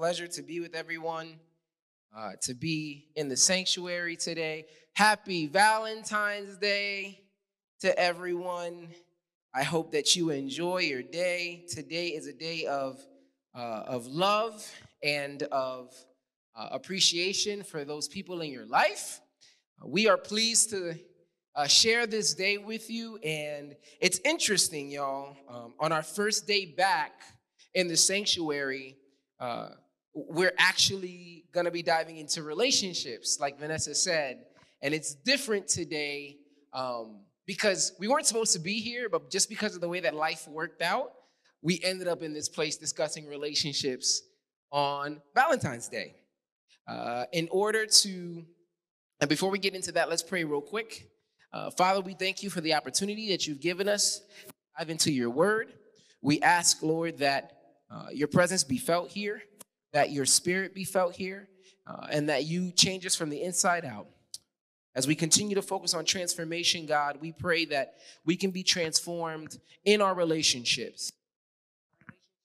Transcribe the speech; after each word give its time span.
pleasure 0.00 0.26
to 0.26 0.40
be 0.40 0.60
with 0.60 0.74
everyone, 0.74 1.38
uh, 2.16 2.30
to 2.40 2.54
be 2.54 3.10
in 3.16 3.28
the 3.28 3.36
sanctuary 3.36 4.16
today. 4.16 4.64
Happy 4.94 5.46
Valentine's 5.46 6.56
Day 6.56 7.20
to 7.80 7.98
everyone. 7.98 8.88
I 9.54 9.62
hope 9.62 9.92
that 9.92 10.16
you 10.16 10.30
enjoy 10.30 10.78
your 10.78 11.02
day. 11.02 11.66
Today 11.68 12.08
is 12.08 12.26
a 12.26 12.32
day 12.32 12.64
of, 12.64 12.98
uh, 13.54 13.82
of 13.86 14.06
love 14.06 14.66
and 15.02 15.42
of 15.42 15.94
uh, 16.56 16.68
appreciation 16.72 17.62
for 17.62 17.84
those 17.84 18.08
people 18.08 18.40
in 18.40 18.50
your 18.50 18.64
life. 18.64 19.20
We 19.84 20.08
are 20.08 20.16
pleased 20.16 20.70
to 20.70 20.94
uh, 21.54 21.66
share 21.66 22.06
this 22.06 22.32
day 22.32 22.56
with 22.56 22.88
you, 22.88 23.18
and 23.18 23.76
it's 24.00 24.18
interesting, 24.24 24.90
y'all. 24.90 25.36
Um, 25.46 25.74
on 25.78 25.92
our 25.92 26.02
first 26.02 26.46
day 26.46 26.64
back 26.64 27.20
in 27.74 27.86
the 27.86 27.98
sanctuary, 27.98 28.96
uh, 29.38 29.68
we're 30.14 30.54
actually 30.58 31.44
going 31.52 31.66
to 31.66 31.70
be 31.70 31.82
diving 31.82 32.16
into 32.16 32.42
relationships, 32.42 33.38
like 33.40 33.58
Vanessa 33.58 33.94
said. 33.94 34.44
And 34.82 34.94
it's 34.94 35.14
different 35.14 35.68
today 35.68 36.38
um, 36.72 37.20
because 37.46 37.92
we 37.98 38.08
weren't 38.08 38.26
supposed 38.26 38.52
to 38.54 38.58
be 38.58 38.80
here, 38.80 39.08
but 39.08 39.30
just 39.30 39.48
because 39.48 39.74
of 39.74 39.80
the 39.80 39.88
way 39.88 40.00
that 40.00 40.14
life 40.14 40.48
worked 40.48 40.82
out, 40.82 41.12
we 41.62 41.80
ended 41.84 42.08
up 42.08 42.22
in 42.22 42.32
this 42.32 42.48
place 42.48 42.76
discussing 42.76 43.26
relationships 43.26 44.22
on 44.72 45.20
Valentine's 45.34 45.88
Day. 45.88 46.14
Uh, 46.88 47.24
in 47.32 47.48
order 47.50 47.86
to, 47.86 48.44
and 49.20 49.28
before 49.28 49.50
we 49.50 49.58
get 49.58 49.74
into 49.74 49.92
that, 49.92 50.08
let's 50.08 50.22
pray 50.22 50.44
real 50.44 50.60
quick. 50.60 51.08
Uh, 51.52 51.70
Father, 51.70 52.00
we 52.00 52.14
thank 52.14 52.42
you 52.42 52.50
for 52.50 52.60
the 52.60 52.74
opportunity 52.74 53.28
that 53.30 53.46
you've 53.46 53.60
given 53.60 53.88
us 53.88 54.20
to 54.20 54.54
dive 54.78 54.90
into 54.90 55.12
your 55.12 55.30
word. 55.30 55.72
We 56.22 56.40
ask, 56.40 56.82
Lord, 56.82 57.18
that 57.18 57.52
uh, 57.90 58.06
your 58.12 58.28
presence 58.28 58.64
be 58.64 58.78
felt 58.78 59.10
here, 59.10 59.42
that 59.92 60.10
your 60.10 60.26
spirit 60.26 60.74
be 60.74 60.84
felt 60.84 61.14
here, 61.14 61.48
uh, 61.86 62.06
and 62.10 62.28
that 62.28 62.44
you 62.44 62.72
change 62.72 63.04
us 63.06 63.16
from 63.16 63.30
the 63.30 63.42
inside 63.42 63.84
out. 63.84 64.06
As 64.94 65.06
we 65.06 65.14
continue 65.14 65.54
to 65.54 65.62
focus 65.62 65.94
on 65.94 66.04
transformation, 66.04 66.86
God, 66.86 67.18
we 67.20 67.32
pray 67.32 67.64
that 67.66 67.94
we 68.24 68.36
can 68.36 68.50
be 68.50 68.62
transformed 68.62 69.58
in 69.84 70.02
our 70.02 70.14
relationships. 70.14 71.12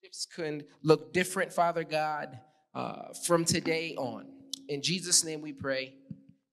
Relationships 0.04 0.28
can 0.36 0.64
look 0.84 1.12
different, 1.14 1.52
Father 1.52 1.84
God, 1.84 2.40
uh, 2.74 3.14
from 3.26 3.46
today 3.46 3.96
on. 3.98 4.28
In 4.70 4.82
Jesus' 4.82 5.24
name 5.24 5.42
we 5.42 5.54
pray. 5.54 5.96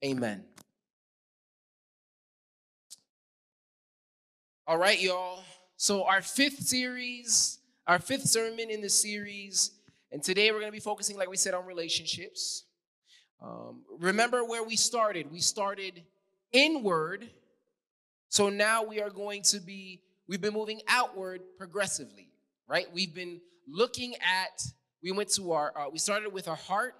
Amen. 0.05 0.45
All 4.67 4.79
right, 4.79 5.01
y'all. 5.01 5.43
So, 5.77 6.05
our 6.05 6.23
fifth 6.23 6.63
series 6.63 7.59
our 7.87 7.99
fifth 7.99 8.29
sermon 8.29 8.71
in 8.71 8.81
the 8.81 8.89
series. 8.89 9.73
And 10.13 10.23
today 10.23 10.51
we're 10.51 10.59
going 10.59 10.69
to 10.69 10.77
be 10.77 10.79
focusing, 10.79 11.17
like 11.17 11.31
we 11.31 11.39
said, 11.39 11.55
on 11.55 11.65
relationships. 11.65 12.65
Um, 13.43 13.83
remember 13.99 14.45
where 14.45 14.63
we 14.63 14.77
started? 14.77 15.33
We 15.33 15.41
started 15.41 16.03
inward. 16.53 17.31
So 18.29 18.51
now 18.51 18.85
we 18.85 19.01
are 19.01 19.09
going 19.09 19.41
to 19.45 19.59
be, 19.59 20.03
we've 20.29 20.41
been 20.41 20.53
moving 20.53 20.83
outward 20.87 21.41
progressively, 21.57 22.29
right? 22.69 22.87
We've 22.93 23.15
been 23.15 23.41
looking 23.67 24.15
at, 24.17 24.63
we 25.03 25.13
went 25.13 25.31
to 25.31 25.53
our, 25.53 25.73
uh, 25.77 25.89
we 25.91 25.99
started 25.99 26.31
with 26.31 26.47
our 26.47 26.57
heart, 26.57 26.95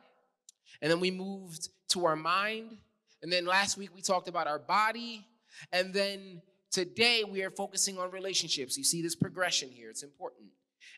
and 0.81 0.91
then 0.91 0.99
we 0.99 1.11
moved 1.11 1.69
to 1.91 2.07
our 2.07 2.17
mind. 2.17 2.79
And 3.23 3.31
then 3.31 3.45
last 3.45 3.77
week 3.77 3.91
we 3.95 4.01
talked 4.01 4.27
about 4.27 4.47
our 4.47 4.59
body. 4.59 5.27
And 5.71 5.93
then 5.93 6.41
today 6.71 7.25
we 7.25 7.43
are 7.43 7.51
focusing 7.51 7.99
on 7.99 8.11
relationships. 8.11 8.79
You 8.79 8.85
see 8.85 9.03
this 9.03 9.15
progression 9.15 9.69
here, 9.69 9.91
it's 9.91 10.03
important. 10.03 10.49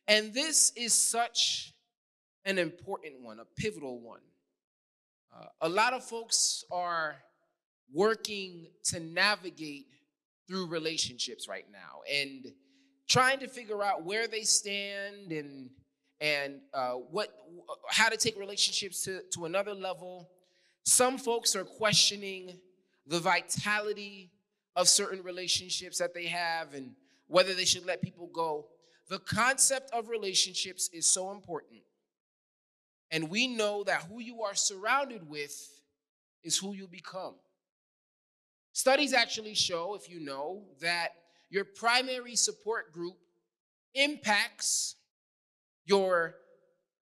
And 0.06 0.32
this 0.32 0.72
is 0.76 0.92
such 0.92 1.73
an 2.44 2.58
important 2.58 3.22
one, 3.22 3.40
a 3.40 3.44
pivotal 3.56 4.00
one. 4.00 4.20
Uh, 5.34 5.46
a 5.62 5.68
lot 5.68 5.92
of 5.92 6.04
folks 6.04 6.64
are 6.70 7.16
working 7.92 8.66
to 8.84 9.00
navigate 9.00 9.86
through 10.46 10.66
relationships 10.66 11.48
right 11.48 11.66
now 11.72 12.00
and 12.12 12.52
trying 13.08 13.38
to 13.38 13.48
figure 13.48 13.82
out 13.82 14.04
where 14.04 14.26
they 14.26 14.42
stand 14.42 15.32
and 15.32 15.70
and 16.20 16.60
uh, 16.72 16.92
what 16.92 17.28
how 17.90 18.08
to 18.08 18.16
take 18.16 18.38
relationships 18.38 19.02
to, 19.02 19.20
to 19.30 19.44
another 19.46 19.74
level 19.74 20.30
some 20.84 21.18
folks 21.18 21.56
are 21.56 21.64
questioning 21.64 22.58
the 23.06 23.18
vitality 23.18 24.30
of 24.76 24.88
certain 24.88 25.22
relationships 25.22 25.98
that 25.98 26.14
they 26.14 26.26
have 26.26 26.74
and 26.74 26.92
whether 27.26 27.54
they 27.54 27.64
should 27.64 27.86
let 27.86 28.00
people 28.02 28.28
go 28.32 28.66
the 29.08 29.18
concept 29.18 29.90
of 29.92 30.08
relationships 30.08 30.88
is 30.92 31.06
so 31.06 31.30
important. 31.30 31.80
And 33.14 33.30
we 33.30 33.46
know 33.46 33.84
that 33.84 34.02
who 34.10 34.20
you 34.20 34.42
are 34.42 34.56
surrounded 34.56 35.30
with 35.30 35.54
is 36.42 36.58
who 36.58 36.74
you 36.74 36.88
become. 36.88 37.36
Studies 38.72 39.12
actually 39.12 39.54
show, 39.54 39.94
if 39.94 40.10
you 40.10 40.18
know, 40.18 40.64
that 40.80 41.10
your 41.48 41.64
primary 41.64 42.34
support 42.34 42.92
group 42.92 43.14
impacts 43.94 44.96
your, 45.84 46.34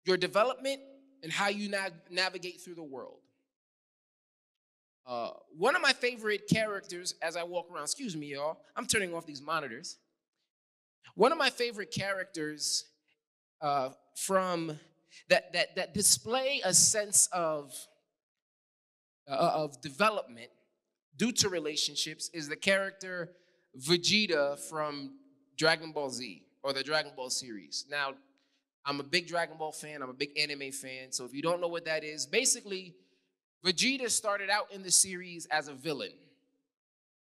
your 0.07 0.17
development 0.17 0.81
and 1.23 1.31
how 1.31 1.49
you 1.49 1.69
nav- 1.69 1.93
navigate 2.11 2.63
through 2.63 2.77
the 2.77 2.83
world. 2.83 3.21
Uh, 5.07 5.33
one 5.55 5.77
of 5.77 5.83
my 5.83 5.93
favorite 5.93 6.49
characters 6.51 7.15
as 7.21 7.37
I 7.37 7.43
walk 7.43 7.67
around, 7.71 7.85
excuse 7.85 8.17
me, 8.17 8.29
y'all, 8.29 8.57
I'm 8.75 8.87
turning 8.87 9.13
off 9.13 9.27
these 9.27 9.43
monitors. 9.43 9.99
One 11.15 11.31
of 11.31 11.37
my 11.37 11.51
favorite 11.51 11.91
characters 11.91 12.87
uh, 13.61 13.91
from 14.17 14.79
that, 15.29 15.53
that, 15.53 15.77
that 15.77 15.95
display 15.95 16.61
a 16.65 16.75
sense 16.75 17.29
of, 17.33 17.75
uh, 19.29 19.53
of 19.55 19.81
development 19.81 20.51
due 21.17 21.33
to 21.33 21.49
relationships 21.49 22.31
is 22.33 22.49
the 22.49 22.57
character 22.57 23.33
Vegeta 23.79 24.59
from 24.69 25.13
Dragon 25.57 25.93
Ball 25.93 26.11
Z 26.11 26.43
or 26.63 26.73
the 26.73 26.83
Dragon 26.83 27.13
Ball 27.15 27.31
series. 27.31 27.87
Now, 27.91 28.15
I'm 28.85 28.99
a 29.01 29.05
big 29.05 29.27
Dragon 29.27 29.57
Ball 29.59 29.73
fan, 29.73 30.03
I'm 30.03 30.11
a 30.11 30.15
big 30.15 30.31
anime 30.39 30.73
fan, 30.73 31.13
so 31.13 31.25
if 31.25 31.35
you 31.35 31.43
don't 31.43 31.61
know 31.61 31.69
what 31.69 31.85
that 31.85 32.03
is, 32.03 32.27
basically, 32.27 32.95
Vegeta 33.65 34.11
started 34.11 34.49
out 34.49 34.73
in 34.73 34.83
the 34.83 34.91
series 34.91 35.47
as 35.51 35.69
a 35.69 35.75
villain. 35.75 36.13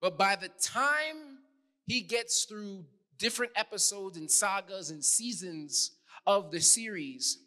But 0.00 0.19
by 0.19 0.37
the 0.37 0.50
time 0.60 1.38
he 1.87 2.00
gets 2.00 2.44
through 2.44 2.84
different 3.19 3.53
episodes 3.54 4.16
and 4.16 4.31
sagas 4.31 4.91
and 4.91 5.04
seasons 5.04 5.93
of 6.26 6.50
the 6.50 6.60
series, 6.60 7.38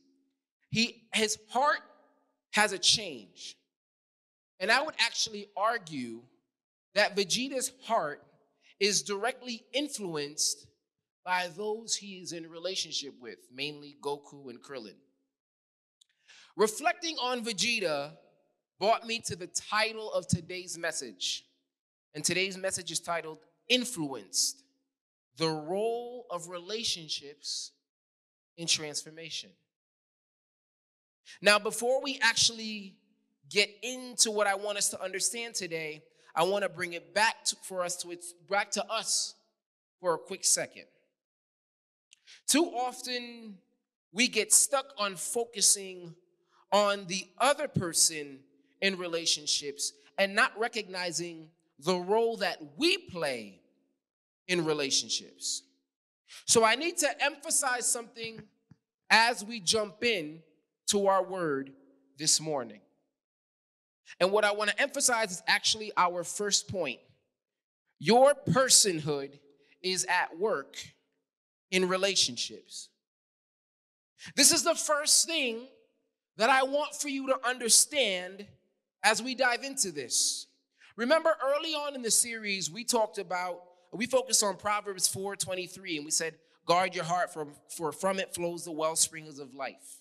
he 0.70 1.04
his 1.14 1.38
heart 1.50 1.82
has 2.52 2.72
a 2.72 2.80
change. 2.80 3.56
And 4.60 4.72
I 4.72 4.82
would 4.82 4.96
actually 5.00 5.48
argue 5.56 6.22
that 6.96 7.16
Vegeta's 7.16 7.72
heart 7.84 8.22
is 8.80 9.02
directly 9.04 9.64
influenced 9.74 10.68
by 11.24 11.50
those 11.56 11.96
he 11.96 12.16
is 12.16 12.32
in 12.32 12.50
relationship 12.50 13.14
with, 13.22 13.38
mainly 13.54 13.96
Goku 14.02 14.50
and 14.50 14.62
Krillin. 14.62 14.96
Reflecting 16.56 17.16
on 17.22 17.44
Vegeta 17.44 18.14
brought 18.80 19.06
me 19.06 19.20
to 19.20 19.36
the 19.36 19.48
title 19.48 20.12
of 20.12 20.28
today's 20.28 20.78
message. 20.78 21.46
And 22.16 22.24
today's 22.24 22.58
message 22.58 22.92
is 22.92 23.00
titled 23.00 23.40
Influenced 23.68 24.64
the 25.38 25.50
role 25.50 26.26
of 26.30 26.50
relationships 26.50 27.72
in 28.58 28.68
transformation. 28.68 29.50
Now, 31.42 31.60
before 31.60 32.02
we 32.02 32.20
actually 32.22 32.96
get 33.50 33.70
into 33.82 34.32
what 34.32 34.48
I 34.48 34.56
want 34.56 34.78
us 34.78 34.90
to 34.90 35.02
understand 35.02 35.56
today, 35.56 36.04
I 36.36 36.44
want 36.44 36.64
to 36.64 36.70
bring 36.70 36.94
it 36.94 37.14
back 37.14 37.44
to, 37.46 37.56
for 37.64 37.84
us 37.84 37.98
to 37.98 38.12
it's 38.12 38.34
back 38.50 38.72
to 38.72 38.86
us 38.86 39.36
for 40.00 40.14
a 40.14 40.18
quick 40.18 40.46
second. 40.46 40.86
Too 42.48 42.66
often 42.66 43.58
we 44.12 44.28
get 44.28 44.54
stuck 44.54 44.94
on 44.98 45.16
focusing 45.16 46.16
on 46.72 47.06
the 47.08 47.28
other 47.40 47.68
person 47.68 48.40
in 48.82 48.98
relationships 48.98 49.94
and 50.18 50.36
not 50.36 50.58
recognizing 50.58 51.50
the 51.80 51.96
role 51.96 52.38
that 52.38 52.62
we 52.78 52.98
play 52.98 53.60
in 54.48 54.66
relationships. 54.66 55.64
So 56.46 56.64
I 56.64 56.76
need 56.76 56.98
to 56.98 57.24
emphasize 57.24 57.90
something 57.90 58.42
as 59.10 59.44
we 59.44 59.60
jump 59.60 60.04
in 60.04 60.42
to 60.90 61.08
our 61.08 61.24
word 61.24 61.72
this 62.18 62.40
morning. 62.40 62.82
And 64.20 64.32
what 64.32 64.44
I 64.44 64.52
want 64.52 64.72
to 64.72 64.82
emphasize 64.82 65.32
is 65.32 65.44
actually 65.48 65.92
our 65.96 66.24
first 66.24 66.68
point. 66.68 67.00
Your 68.00 68.34
personhood 68.34 69.40
is 69.82 70.06
at 70.10 70.38
work 70.38 70.78
in 71.72 71.88
relationships. 71.88 72.90
This 74.36 74.52
is 74.52 74.64
the 74.64 74.76
first 74.76 75.28
thing 75.28 75.68
that 76.38 76.50
I 76.50 76.64
want 76.64 76.96
for 76.96 77.10
you 77.10 77.28
to 77.28 77.48
understand 77.48 78.46
as 79.04 79.22
we 79.22 79.36
dive 79.36 79.64
into 79.64 79.92
this. 79.92 80.48
Remember, 80.96 81.36
early 81.44 81.74
on 81.74 81.96
in 81.96 82.02
the 82.02 82.12
series, 82.12 82.70
we 82.70 82.84
talked 82.84 83.18
about 83.18 83.62
we 83.92 84.06
focused 84.06 84.44
on 84.44 84.56
Proverbs 84.56 85.08
4:23 85.08 85.98
and 85.98 86.06
we 86.06 86.12
said, 86.12 86.36
Guard 86.66 86.94
your 86.94 87.04
heart, 87.04 87.34
from, 87.34 87.54
for 87.76 87.92
from 87.92 88.20
it 88.20 88.36
flows 88.36 88.66
the 88.66 88.72
well 88.72 88.96
springs 88.96 89.40
of 89.40 89.56
life. 89.56 89.99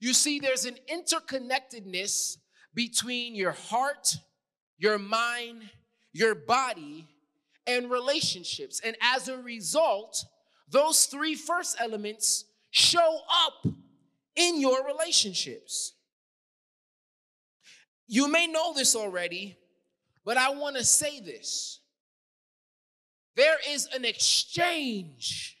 You 0.00 0.14
see, 0.14 0.38
there's 0.38 0.64
an 0.64 0.76
interconnectedness 0.92 2.36
between 2.74 3.34
your 3.34 3.52
heart, 3.52 4.16
your 4.78 4.98
mind, 4.98 5.62
your 6.12 6.34
body, 6.34 7.06
and 7.66 7.90
relationships. 7.90 8.80
And 8.84 8.96
as 9.00 9.28
a 9.28 9.36
result, 9.36 10.24
those 10.70 11.06
three 11.06 11.34
first 11.34 11.76
elements 11.80 12.44
show 12.70 13.20
up 13.46 13.66
in 14.36 14.60
your 14.60 14.86
relationships. 14.86 15.94
You 18.06 18.28
may 18.28 18.46
know 18.46 18.72
this 18.72 18.94
already, 18.94 19.58
but 20.24 20.36
I 20.36 20.50
want 20.50 20.76
to 20.76 20.84
say 20.84 21.20
this. 21.20 21.80
There 23.36 23.56
is 23.68 23.88
an 23.94 24.04
exchange 24.04 25.58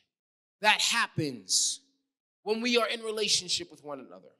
that 0.60 0.80
happens 0.80 1.80
when 2.48 2.62
we 2.62 2.78
are 2.78 2.88
in 2.88 3.02
relationship 3.02 3.70
with 3.70 3.84
one 3.84 4.00
another. 4.00 4.32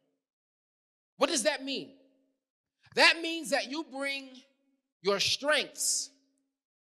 What 1.18 1.28
does 1.28 1.42
that 1.42 1.62
mean? 1.62 1.90
That 2.94 3.20
means 3.20 3.50
that 3.50 3.70
you 3.70 3.84
bring 3.92 4.30
your 5.02 5.20
strengths, 5.20 6.08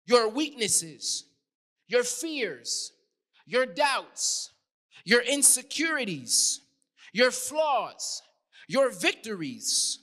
your 0.05 0.28
weaknesses, 0.28 1.25
your 1.87 2.02
fears, 2.02 2.93
your 3.46 3.64
doubts, 3.64 4.50
your 5.02 5.22
insecurities, 5.22 6.60
your 7.14 7.31
flaws, 7.31 8.20
your 8.69 8.90
victories. 8.90 10.00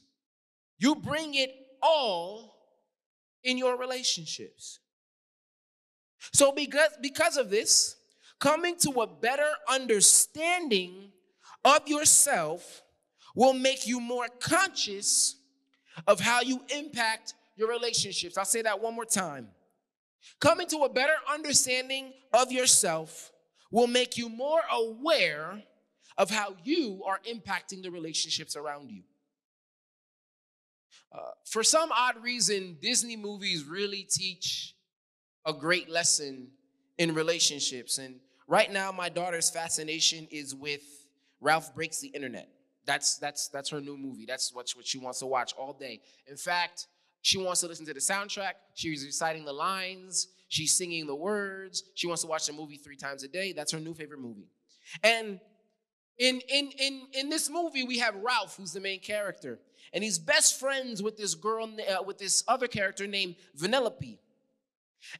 You 0.79 0.95
bring 0.95 1.35
it 1.35 1.51
all 1.83 2.55
in 3.43 3.59
your 3.59 3.77
relationships. 3.77 4.79
So, 6.33 6.51
because, 6.51 6.97
because 6.99 7.37
of 7.37 7.51
this, 7.51 7.95
coming 8.45 8.75
to 8.75 8.91
a 9.01 9.07
better 9.07 9.49
understanding 9.67 11.11
of 11.63 11.87
yourself 11.87 12.83
will 13.33 13.53
make 13.53 13.87
you 13.87 13.99
more 13.99 14.27
conscious 14.39 15.37
of 16.05 16.19
how 16.19 16.41
you 16.41 16.61
impact 16.69 17.33
your 17.55 17.67
relationships. 17.67 18.37
I'll 18.37 18.45
say 18.45 18.61
that 18.61 18.79
one 18.79 18.93
more 18.93 19.05
time. 19.05 19.47
Coming 20.39 20.67
to 20.67 20.77
a 20.83 20.89
better 20.89 21.15
understanding 21.27 22.13
of 22.33 22.51
yourself 22.51 23.31
will 23.71 23.87
make 23.87 24.15
you 24.15 24.29
more 24.29 24.61
aware 24.71 25.63
of 26.15 26.29
how 26.29 26.55
you 26.63 27.01
are 27.03 27.19
impacting 27.27 27.81
the 27.81 27.89
relationships 27.89 28.55
around 28.55 28.91
you. 28.91 29.01
Uh, 31.11 31.31
for 31.45 31.63
some 31.63 31.89
odd 31.91 32.21
reason, 32.21 32.77
Disney 32.79 33.15
movies 33.15 33.63
really 33.63 34.03
teach 34.03 34.75
a 35.47 35.53
great 35.53 35.89
lesson 35.89 36.49
in 36.99 37.15
relationships. 37.15 37.97
And 37.97 38.19
right 38.47 38.71
now, 38.71 38.91
my 38.91 39.09
daughter's 39.09 39.49
fascination 39.49 40.27
is 40.31 40.55
with 40.55 40.83
Ralph 41.41 41.73
Breaks 41.75 41.99
the 41.99 42.07
Internet. 42.09 42.49
That's 42.85 43.17
that's 43.17 43.47
that's 43.49 43.69
her 43.69 43.81
new 43.81 43.97
movie. 43.97 44.25
That's 44.25 44.53
what, 44.53 44.69
what 44.75 44.85
she 44.85 44.99
wants 44.99 45.19
to 45.19 45.25
watch 45.25 45.53
all 45.57 45.73
day. 45.73 46.01
In 46.27 46.37
fact, 46.37 46.87
she 47.21 47.37
wants 47.37 47.61
to 47.61 47.67
listen 47.67 47.85
to 47.87 47.93
the 47.93 47.99
soundtrack. 47.99 48.53
She's 48.75 49.03
reciting 49.03 49.45
the 49.45 49.53
lines. 49.53 50.27
She's 50.47 50.77
singing 50.77 51.07
the 51.07 51.15
words. 51.15 51.83
She 51.95 52.05
wants 52.05 52.21
to 52.21 52.27
watch 52.27 52.45
the 52.45 52.53
movie 52.53 52.77
three 52.77 52.95
times 52.95 53.23
a 53.23 53.27
day. 53.27 53.53
That's 53.53 53.71
her 53.71 53.79
new 53.79 53.95
favorite 53.95 54.19
movie. 54.19 54.47
And 55.03 55.39
in 56.19 56.41
in 56.47 56.71
in 56.77 57.01
in 57.13 57.29
this 57.29 57.49
movie, 57.49 57.83
we 57.83 57.97
have 57.99 58.15
Ralph, 58.15 58.55
who's 58.57 58.73
the 58.73 58.79
main 58.79 58.99
character, 58.99 59.59
and 59.93 60.03
he's 60.03 60.19
best 60.19 60.59
friends 60.59 61.01
with 61.01 61.17
this 61.17 61.33
girl 61.33 61.67
uh, 61.67 62.03
with 62.03 62.19
this 62.19 62.43
other 62.47 62.67
character 62.67 63.07
named 63.07 63.35
Vanellope. 63.59 64.19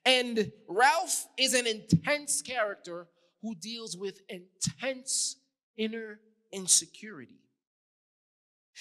And 0.06 0.52
Ralph 0.68 1.28
is 1.38 1.54
an 1.54 1.68
intense 1.68 2.42
character 2.42 3.08
who 3.46 3.54
deals 3.54 3.96
with 3.96 4.22
intense 4.28 5.36
inner 5.78 6.20
insecurity. 6.52 7.42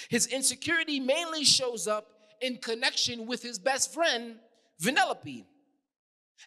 His 0.08 0.26
insecurity 0.26 1.00
mainly 1.00 1.44
shows 1.44 1.87
up 1.87 2.06
in 2.40 2.56
connection 2.56 3.26
with 3.26 3.43
his 3.43 3.58
best 3.58 3.93
friend, 3.93 4.37
Vanellope. 4.82 5.44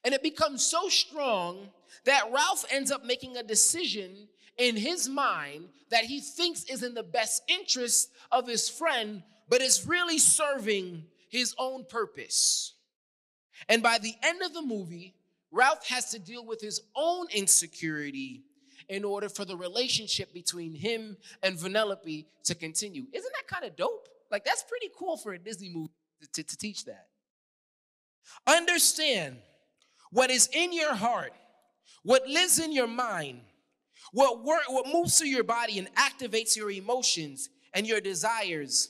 And 0.04 0.16
it 0.16 0.24
becomes 0.24 0.66
so 0.66 0.90
strong 0.90 1.70
that 2.06 2.32
Ralph 2.34 2.66
ends 2.72 2.92
up 2.92 3.06
making 3.06 3.38
a 3.38 3.44
decision 3.44 4.28
in 4.58 4.76
his 4.76 5.08
mind 5.08 5.70
that 5.92 6.06
he 6.06 6.20
thinks 6.20 6.64
is 6.64 6.82
in 6.82 6.96
the 6.96 7.04
best 7.04 7.44
interest 7.48 8.10
of 8.32 8.48
his 8.48 8.68
friend, 8.68 9.22
but 9.48 9.62
is 9.62 9.86
really 9.86 10.18
serving 10.18 11.04
his 11.30 11.54
own 11.60 11.86
purpose. 11.86 12.74
And 13.70 13.84
by 13.84 14.00
the 14.00 14.16
end 14.24 14.42
of 14.42 14.56
the 14.56 14.64
movie, 14.64 15.14
Ralph 15.52 15.88
has 15.88 16.12
to 16.12 16.20
deal 16.20 16.46
with 16.46 16.62
his 16.62 16.82
own 16.96 17.28
insecurity 17.34 18.44
in 18.90 19.04
order 19.04 19.30
for 19.30 19.46
the 19.46 19.56
relationship 19.56 20.34
between 20.34 20.74
him 20.74 21.18
and 21.44 21.58
Vanellope 21.58 22.26
to 22.44 22.56
continue. 22.56 23.04
Isn't 23.14 23.34
that 23.34 23.48
kind 23.48 23.66
of 23.66 23.76
dope? 23.76 24.08
Like, 24.32 24.46
that's 24.46 24.64
pretty 24.64 24.90
cool 24.98 25.18
for 25.18 25.34
a 25.34 25.40
Disney 25.40 25.70
movie 25.74 25.92
to, 26.22 26.28
to, 26.34 26.44
to 26.44 26.58
teach 26.58 26.86
that. 26.86 27.08
Understand 28.46 29.38
what 30.12 30.30
is 30.30 30.50
in 30.54 30.74
your 30.74 30.94
heart, 30.94 31.34
what 32.04 32.28
lives 32.28 32.60
in 32.60 32.72
your 32.72 32.88
mind, 32.88 33.42
what, 34.12 34.44
work, 34.44 34.64
what 34.70 34.88
moves 34.92 35.18
through 35.18 35.28
your 35.28 35.44
body 35.44 35.80
and 35.80 35.94
activates 35.96 36.56
your 36.56 36.72
emotions 36.72 37.50
and 37.74 37.88
your 37.88 38.02
desires 38.02 38.90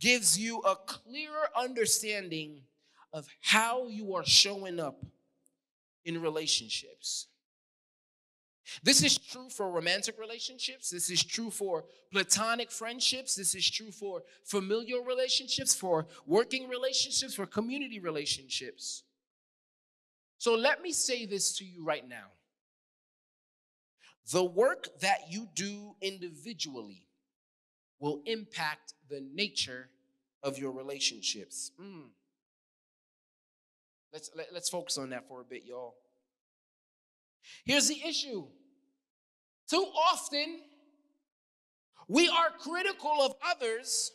gives 0.00 0.38
you 0.38 0.60
a 0.60 0.76
clearer 0.76 1.48
understanding 1.56 2.62
of 3.12 3.26
how 3.40 3.88
you 3.88 4.14
are 4.14 4.24
showing 4.24 4.80
up 4.80 5.04
in 6.04 6.20
relationships. 6.20 7.28
This 8.82 9.02
is 9.02 9.18
true 9.18 9.50
for 9.50 9.70
romantic 9.70 10.18
relationships. 10.18 10.88
This 10.88 11.10
is 11.10 11.22
true 11.22 11.50
for 11.50 11.84
platonic 12.10 12.70
friendships. 12.70 13.34
This 13.34 13.54
is 13.54 13.68
true 13.68 13.90
for 13.90 14.22
familial 14.44 15.04
relationships, 15.04 15.74
for 15.74 16.06
working 16.26 16.68
relationships, 16.68 17.34
for 17.34 17.46
community 17.46 18.00
relationships. 18.00 19.02
So 20.38 20.54
let 20.54 20.82
me 20.82 20.92
say 20.92 21.26
this 21.26 21.56
to 21.58 21.64
you 21.64 21.84
right 21.84 22.06
now. 22.08 22.28
The 24.32 24.44
work 24.44 24.88
that 25.00 25.30
you 25.30 25.48
do 25.54 25.94
individually 26.00 27.06
will 28.00 28.22
impact 28.24 28.94
the 29.10 29.22
nature 29.32 29.90
of 30.42 30.58
your 30.58 30.72
relationships. 30.72 31.70
Mm. 31.80 32.08
Let's, 34.14 34.30
let, 34.36 34.46
us 34.46 34.52
let 34.52 34.62
us 34.62 34.68
focus 34.68 34.96
on 34.96 35.10
that 35.10 35.26
for 35.26 35.40
a 35.40 35.44
bit, 35.44 35.64
y'all. 35.66 35.96
Here's 37.64 37.88
the 37.88 38.00
issue 38.06 38.44
too 39.68 39.86
often, 40.12 40.60
we 42.06 42.28
are 42.28 42.50
critical 42.60 43.22
of 43.22 43.34
others, 43.50 44.12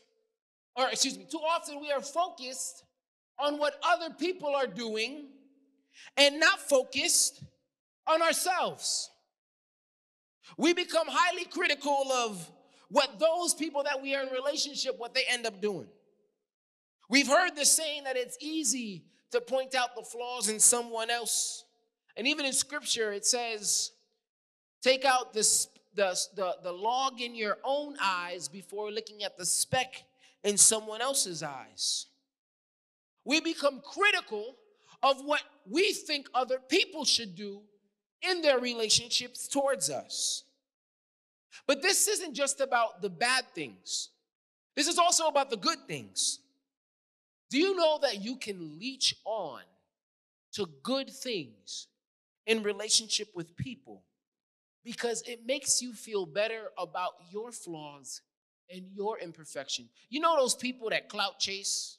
or 0.75 0.88
excuse 0.89 1.17
me, 1.17 1.25
too 1.29 1.39
often 1.39 1.81
we 1.81 1.91
are 1.91 2.01
focused 2.01 2.83
on 3.38 3.57
what 3.57 3.74
other 3.83 4.13
people 4.13 4.55
are 4.55 4.67
doing 4.67 5.25
and 6.15 6.39
not 6.39 6.59
focused 6.59 7.43
on 8.07 8.21
ourselves. 8.21 9.09
We 10.57 10.74
become 10.74 11.07
highly 11.09 11.45
critical 11.45 12.12
of 12.12 12.50
what 12.89 13.19
those 13.19 13.53
people 13.53 13.83
that 13.83 14.01
we 14.01 14.15
are 14.15 14.24
in 14.24 14.29
relationship 14.29 14.97
what 14.97 15.13
they 15.13 15.24
end 15.29 15.45
up 15.45 15.59
doing. 15.62 15.88
We've 17.09 17.27
heard 17.27 17.55
the 17.55 17.65
saying 17.65 18.05
that 18.05 18.15
it's 18.15 18.38
easy 18.39 19.03
to 19.31 19.41
point 19.41 19.75
out 19.75 19.95
the 19.95 20.03
flaws 20.03 20.50
in 20.50 20.59
someone 20.59 21.09
else 21.09 21.65
and 22.19 22.27
even 22.27 22.45
in 22.45 22.51
scripture, 22.51 23.13
it 23.13 23.25
says, 23.25 23.91
take 24.81 25.05
out 25.05 25.33
the, 25.33 25.67
the, 25.95 26.19
the, 26.36 26.55
the 26.63 26.71
log 26.74 27.21
in 27.21 27.33
your 27.33 27.57
own 27.63 27.95
eyes 28.01 28.50
before 28.50 28.91
looking 28.91 29.24
at 29.24 29.38
the 29.38 29.45
speck 29.45 30.03
in 30.43 30.57
someone 30.57 31.01
else's 31.01 31.41
eyes. 31.41 32.07
We 33.24 33.39
become 33.39 33.81
critical 33.81 34.57
of 35.01 35.21
what 35.24 35.43
we 35.65 35.93
think 35.93 36.27
other 36.33 36.59
people 36.59 37.05
should 37.05 37.36
do 37.36 37.62
in 38.21 38.41
their 38.41 38.59
relationships 38.59 39.48
towards 39.48 39.89
us. 39.89 40.43
But 41.67 41.81
this 41.81 42.05
isn't 42.09 42.33
just 42.33 42.59
about 42.59 43.01
the 43.01 43.09
bad 43.09 43.45
things, 43.55 44.09
this 44.75 44.89
is 44.89 44.98
also 44.98 45.27
about 45.27 45.50
the 45.50 45.55
good 45.55 45.79
things. 45.88 46.39
Do 47.50 47.58
you 47.58 47.75
know 47.75 48.00
that 48.01 48.22
you 48.22 48.36
can 48.36 48.77
leech 48.79 49.15
on 49.25 49.62
to 50.53 50.68
good 50.84 51.10
things 51.10 51.88
in 52.46 52.63
relationship 52.63 53.29
with 53.36 53.56
people 53.56 54.03
because 54.84 55.22
it 55.27 55.46
makes 55.46 55.82
you 55.82 55.94
feel 55.94 56.25
better 56.25 56.70
about 56.77 57.12
your 57.32 57.51
flaws 57.51 58.22
and 58.70 58.86
your 58.94 59.20
imperfection. 59.20 59.89
You 60.10 60.20
know 60.20 60.38
those 60.38 60.56
people 60.56 60.89
that 60.89 61.10
clout 61.10 61.39
chase? 61.39 61.98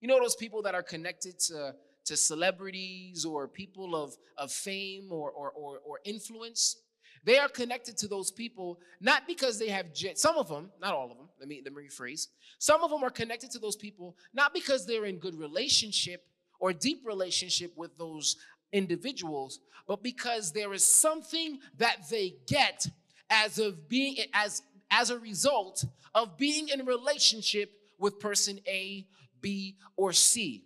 You 0.00 0.08
know 0.08 0.20
those 0.20 0.36
people 0.36 0.62
that 0.62 0.74
are 0.74 0.82
connected 0.82 1.38
to, 1.40 1.74
to 2.06 2.16
celebrities 2.16 3.24
or 3.24 3.48
people 3.48 3.96
of, 3.96 4.16
of 4.36 4.52
fame 4.52 5.08
or, 5.10 5.30
or, 5.30 5.50
or, 5.50 5.78
or 5.84 6.00
influence? 6.04 6.76
They 7.24 7.38
are 7.38 7.48
connected 7.48 7.96
to 7.98 8.08
those 8.08 8.30
people 8.30 8.80
not 9.00 9.26
because 9.26 9.58
they 9.58 9.68
have 9.68 9.86
some 10.14 10.36
of 10.36 10.48
them, 10.48 10.70
not 10.80 10.94
all 10.94 11.10
of 11.10 11.16
them. 11.16 11.28
Let 11.38 11.48
me 11.48 11.62
let 11.64 11.74
me 11.74 11.82
rephrase. 11.82 12.28
Some 12.58 12.82
of 12.82 12.90
them 12.90 13.02
are 13.02 13.10
connected 13.10 13.50
to 13.52 13.58
those 13.58 13.76
people 13.76 14.16
not 14.32 14.54
because 14.54 14.86
they're 14.86 15.06
in 15.06 15.18
good 15.18 15.34
relationship 15.34 16.24
or 16.60 16.72
deep 16.72 17.02
relationship 17.04 17.72
with 17.76 17.96
those 17.98 18.36
individuals, 18.72 19.60
but 19.86 20.02
because 20.02 20.52
there 20.52 20.72
is 20.72 20.84
something 20.84 21.58
that 21.76 22.08
they 22.10 22.34
get 22.46 22.86
as 23.30 23.58
of 23.58 23.88
being 23.88 24.16
as 24.34 24.62
as 24.90 25.10
a 25.10 25.18
result 25.18 25.84
of 26.14 26.36
being 26.36 26.68
in 26.68 26.84
relationship 26.86 27.72
with 27.98 28.18
person 28.18 28.58
A, 28.66 29.06
B, 29.40 29.76
or 29.96 30.12
C. 30.12 30.64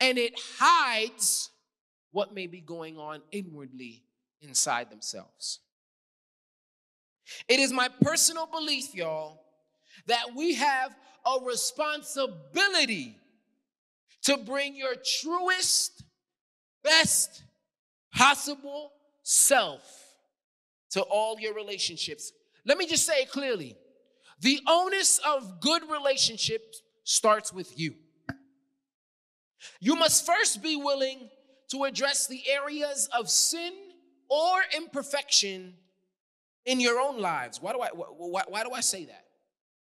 And 0.00 0.18
it 0.18 0.34
hides 0.58 1.50
what 2.10 2.34
may 2.34 2.46
be 2.46 2.60
going 2.60 2.98
on 2.98 3.22
inwardly 3.32 4.04
inside 4.42 4.90
themselves. 4.90 5.60
It 7.48 7.60
is 7.60 7.72
my 7.72 7.88
personal 8.00 8.46
belief, 8.46 8.94
y'all, 8.94 9.40
that 10.06 10.34
we 10.34 10.54
have 10.54 10.94
a 11.24 11.44
responsibility 11.44 13.16
to 14.22 14.36
bring 14.36 14.76
your 14.76 14.94
truest, 15.20 16.02
best 16.82 17.42
possible 18.14 18.92
self 19.22 19.82
to 20.90 21.02
all 21.02 21.38
your 21.38 21.54
relationships. 21.54 22.32
Let 22.64 22.78
me 22.78 22.86
just 22.86 23.06
say 23.06 23.22
it 23.22 23.30
clearly 23.30 23.76
the 24.40 24.60
onus 24.66 25.18
of 25.18 25.60
good 25.60 25.82
relationships 25.88 26.82
starts 27.04 27.52
with 27.52 27.78
you. 27.78 27.94
You 29.80 29.94
must 29.94 30.26
first 30.26 30.62
be 30.62 30.76
willing 30.76 31.30
to 31.70 31.84
address 31.84 32.26
the 32.26 32.42
areas 32.50 33.08
of 33.16 33.30
sin 33.30 33.72
or 34.32 34.62
imperfection 34.74 35.74
in 36.64 36.80
your 36.80 36.98
own 36.98 37.20
lives. 37.20 37.60
Why 37.60 37.72
do 37.72 37.80
I 37.80 37.88
why, 37.88 38.44
why 38.48 38.64
do 38.64 38.70
I 38.70 38.80
say 38.80 39.04
that? 39.04 39.26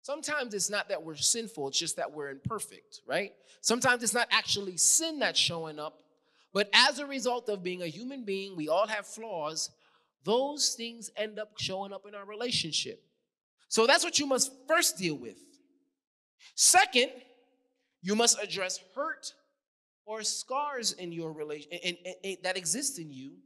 Sometimes 0.03 0.55
it's 0.55 0.69
not 0.69 0.89
that 0.89 1.05
we're 1.05 1.15
sinful, 1.15 1.69
it's 1.69 1.79
just 1.79 1.97
that 1.97 2.13
we're 2.13 2.31
imperfect, 2.31 3.01
right? 3.07 3.33
Sometimes 3.61 4.03
it's 4.03 4.13
not 4.13 4.27
actually 4.33 4.77
sin 4.77 5.21
that's 5.21 5.39
showing 5.39 5.79
up, 5.79 6.01
but 6.53 6.69
as 6.75 6.99
a 6.99 7.07
result 7.07 7.49
of 7.49 7.63
being 7.63 7.83
a 7.83 7.87
human 7.87 8.25
being, 8.25 8.57
we 8.57 8.69
all 8.69 8.89
have 8.89 9.07
flaws. 9.07 9.71
Those 10.25 10.75
things 10.77 11.11
end 11.17 11.39
up 11.39 11.53
showing 11.59 11.93
up 11.93 12.05
in 12.07 12.15
our 12.17 12.25
relationship. 12.27 13.03
So 13.69 13.87
that's 13.87 14.03
what 14.03 14.19
you 14.19 14.27
must 14.27 14.53
first 14.67 14.99
deal 14.99 15.17
with. 15.17 15.37
Second, 16.57 17.11
you 18.03 18.17
must 18.17 18.43
address 18.43 18.81
hurt 18.97 19.33
or 20.07 20.23
scars 20.23 20.93
in 20.93 21.13
your 21.13 21.33
relation 21.33 21.71
that 22.43 22.57
exist 22.57 22.99
in 22.99 23.13
you 23.13 23.37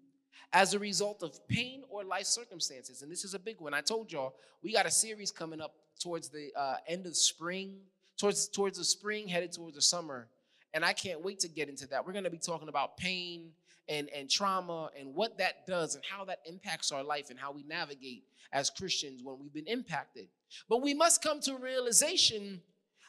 as 0.53 0.75
a 0.75 0.79
result 0.79 1.23
of 1.23 1.47
pain 1.49 1.83
or 1.91 2.05
life 2.05 2.27
circumstances. 2.27 3.03
And 3.03 3.11
this 3.11 3.25
is 3.25 3.35
a 3.35 3.39
big 3.39 3.61
one. 3.61 3.75
I 3.75 3.81
told 3.81 4.11
y'all 4.11 4.35
we 4.63 4.73
got 4.73 4.87
a 4.87 4.91
series 4.91 5.31
coming 5.31 5.61
up 5.61 5.75
towards 6.01 6.29
the 6.29 6.51
uh, 6.57 6.77
end 6.87 7.07
of 7.07 7.17
spring, 7.17 7.79
towards 8.17 8.49
towards 8.49 8.79
the 8.79 8.85
spring, 8.85 9.29
headed 9.29 9.53
towards 9.53 9.77
the 9.77 9.83
summer, 9.83 10.29
and 10.75 10.85
I 10.85 10.93
can't 10.93 11.23
wait 11.23 11.41
to 11.41 11.49
get 11.49 11.69
into 11.69 11.87
that. 11.89 12.07
We're 12.07 12.13
going 12.13 12.25
to 12.25 12.31
be 12.31 12.39
talking 12.39 12.69
about 12.69 12.97
pain 12.97 13.51
and 13.89 14.09
and 14.11 14.31
trauma 14.31 14.91
and 14.99 15.15
what 15.15 15.39
that 15.39 15.67
does 15.67 15.95
and 15.95 16.05
how 16.05 16.25
that 16.27 16.41
impacts 16.47 16.93
our 16.93 17.03
life 17.03 17.31
and 17.31 17.39
how 17.39 17.53
we 17.53 17.63
navigate 17.65 18.25
as 18.53 18.71
Christians 18.71 19.23
when 19.23 19.39
we've 19.39 19.53
been 19.53 19.67
impacted. 19.67 20.29
But 20.69 20.83
we 20.83 20.95
must 20.95 21.23
come 21.23 21.41
to 21.41 21.57
a 21.57 21.59
realization 21.59 22.63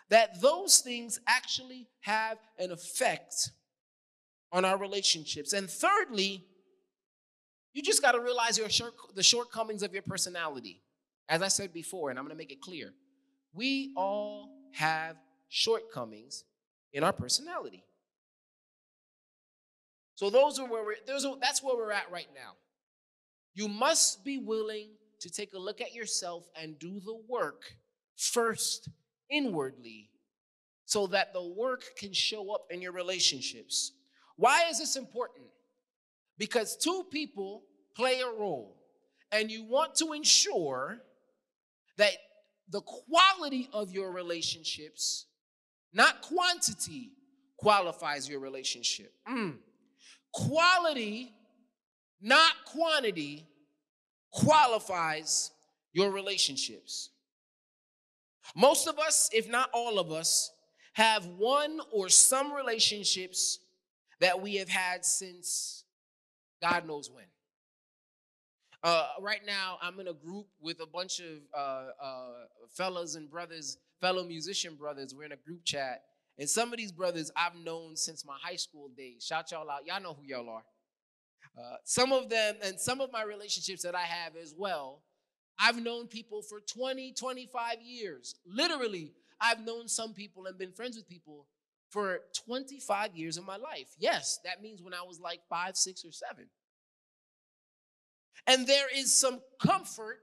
that 0.10 0.42
those 0.42 0.80
things 0.80 1.20
actually 1.28 1.88
have 2.02 2.38
an 2.58 2.72
effect 2.72 3.52
on 4.52 4.66
our 4.66 4.78
relationships. 4.78 5.54
And 5.54 5.70
thirdly, 5.70 6.44
you 7.74 7.82
just 7.82 8.02
got 8.02 8.14
to 8.14 8.20
realize 8.20 8.58
your 8.58 8.70
short, 8.70 8.94
the 9.16 9.24
shortcomings 9.24 9.84
of 9.84 9.94
your 9.94 10.02
personality. 10.02 10.82
As 11.28 11.42
I 11.42 11.48
said 11.48 11.74
before, 11.74 12.10
and 12.10 12.18
I'm 12.18 12.26
going 12.26 12.36
to 12.36 12.38
make 12.38 12.52
it 12.52 12.62
clear, 12.62 12.94
we 13.54 13.94
all 13.96 14.50
have 14.74 15.16
shortcomings 15.48 16.44
in 16.94 17.04
our 17.04 17.14
personality. 17.14 17.84
So 20.16 20.30
those 20.30 20.60
are 20.60 20.68
where 20.68 20.84
we're, 20.84 20.96
those 21.08 21.24
are, 21.26 21.36
that's 21.40 21.64
where 21.64 21.78
we're 21.78 21.92
at 21.92 22.12
right 22.12 22.28
now. 22.34 22.54
You 23.54 23.68
must 23.68 24.26
be 24.26 24.38
willing 24.38 24.90
to 25.20 25.30
take 25.30 25.54
a 25.54 25.60
look 25.60 25.82
at 25.82 25.94
yourself 25.94 26.48
and 26.60 26.80
do 26.80 27.00
the 27.00 27.20
work 27.28 27.64
first 28.16 28.90
inwardly 29.30 30.10
so 30.86 31.08
that 31.08 31.34
the 31.34 31.44
work 31.44 31.84
can 31.98 32.14
show 32.14 32.54
up 32.54 32.66
in 32.72 32.82
your 32.82 32.92
relationships. 32.92 33.94
Why 34.38 34.66
is 34.70 34.80
this 34.80 34.96
important? 34.96 35.46
Because 36.40 36.76
two 36.76 37.04
people 37.12 37.64
play 37.96 38.22
a 38.22 38.40
role, 38.40 38.78
and 39.32 39.52
you 39.52 39.64
want 39.66 39.94
to 39.96 40.14
ensure 40.14 41.00
that 41.98 42.14
the 42.70 42.82
quality 42.82 43.70
of 43.74 43.92
your 43.92 44.12
relationships, 44.12 45.26
not 45.94 46.22
quantity, 46.22 47.12
qualifies 47.58 48.28
your 48.30 48.40
relationship. 48.40 49.12
Mm. 49.30 49.58
Quality, 50.32 51.34
not 52.22 52.54
quantity, 52.66 53.46
qualifies 54.32 55.52
your 55.92 56.12
relationships. 56.12 57.10
Most 58.56 58.88
of 58.88 58.98
us, 58.98 59.30
if 59.34 59.50
not 59.50 59.70
all 59.74 60.00
of 60.00 60.12
us, 60.12 60.52
have 60.94 61.26
one 61.26 61.82
or 61.92 62.08
some 62.08 62.54
relationships 62.54 63.60
that 64.22 64.42
we 64.42 64.56
have 64.56 64.70
had 64.70 65.04
since 65.04 65.84
God 66.62 66.88
knows 66.88 67.10
when. 67.10 67.26
Uh, 68.82 69.08
right 69.20 69.42
now, 69.46 69.78
I'm 69.82 70.00
in 70.00 70.08
a 70.08 70.14
group 70.14 70.48
with 70.62 70.80
a 70.82 70.86
bunch 70.86 71.20
of 71.20 71.40
uh, 71.58 71.88
uh, 72.02 72.32
fellows 72.72 73.16
and 73.16 73.30
brothers, 73.30 73.78
fellow 74.00 74.24
musician 74.24 74.76
brothers. 74.76 75.14
We're 75.14 75.26
in 75.26 75.34
a 75.34 75.38
group 75.38 75.66
chat. 75.66 76.04
And 76.38 76.50
some 76.50 76.72
of 76.72 76.78
these 76.78 76.94
brothers 76.94 77.32
I've 77.36 77.56
known 77.56 77.98
since 77.98 78.26
my 78.26 78.38
high 78.42 78.56
school 78.56 78.90
days. 78.98 79.26
Shout 79.26 79.52
y'all 79.52 79.70
out. 79.70 79.86
Y'all 79.86 80.02
know 80.02 80.14
who 80.14 80.26
y'all 80.26 80.50
are. 80.50 80.64
Uh, 81.58 81.76
some 81.84 82.14
of 82.14 82.30
them, 82.30 82.56
and 82.64 82.80
some 82.80 83.02
of 83.02 83.12
my 83.12 83.24
relationships 83.24 83.84
that 83.84 83.96
I 83.96 84.04
have 84.04 84.38
as 84.38 84.56
well, 84.58 85.02
I've 85.60 85.82
known 85.82 86.08
people 86.08 86.42
for 86.42 86.62
20, 86.62 87.14
25 87.14 87.82
years. 87.82 88.36
Literally, 88.46 89.12
I've 89.42 89.66
known 89.66 89.90
some 89.90 90.14
people 90.14 90.46
and 90.46 90.58
been 90.58 90.72
friends 90.72 90.96
with 90.96 91.10
people 91.10 91.48
for 91.90 92.20
25 92.46 93.16
years 93.16 93.38
of 93.38 93.46
my 93.46 93.58
life. 93.58 93.90
Yes, 93.98 94.40
that 94.46 94.62
means 94.62 94.82
when 94.82 94.94
I 94.94 95.02
was 95.08 95.20
like 95.20 95.42
five, 95.50 95.76
six, 95.76 96.04
or 96.06 96.12
seven. 96.12 96.46
And 98.48 98.68
there 98.68 98.88
is 98.96 99.14
some 99.14 99.42
comfort 99.62 100.20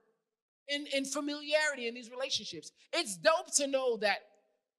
in, 0.69 0.87
in 0.95 1.05
familiarity 1.05 1.87
in 1.89 1.95
these 1.95 2.11
relationships. 2.11 2.73
It's 2.93 3.17
dope 3.17 3.55
to 3.57 3.67
know 3.67 3.97
that 3.99 4.19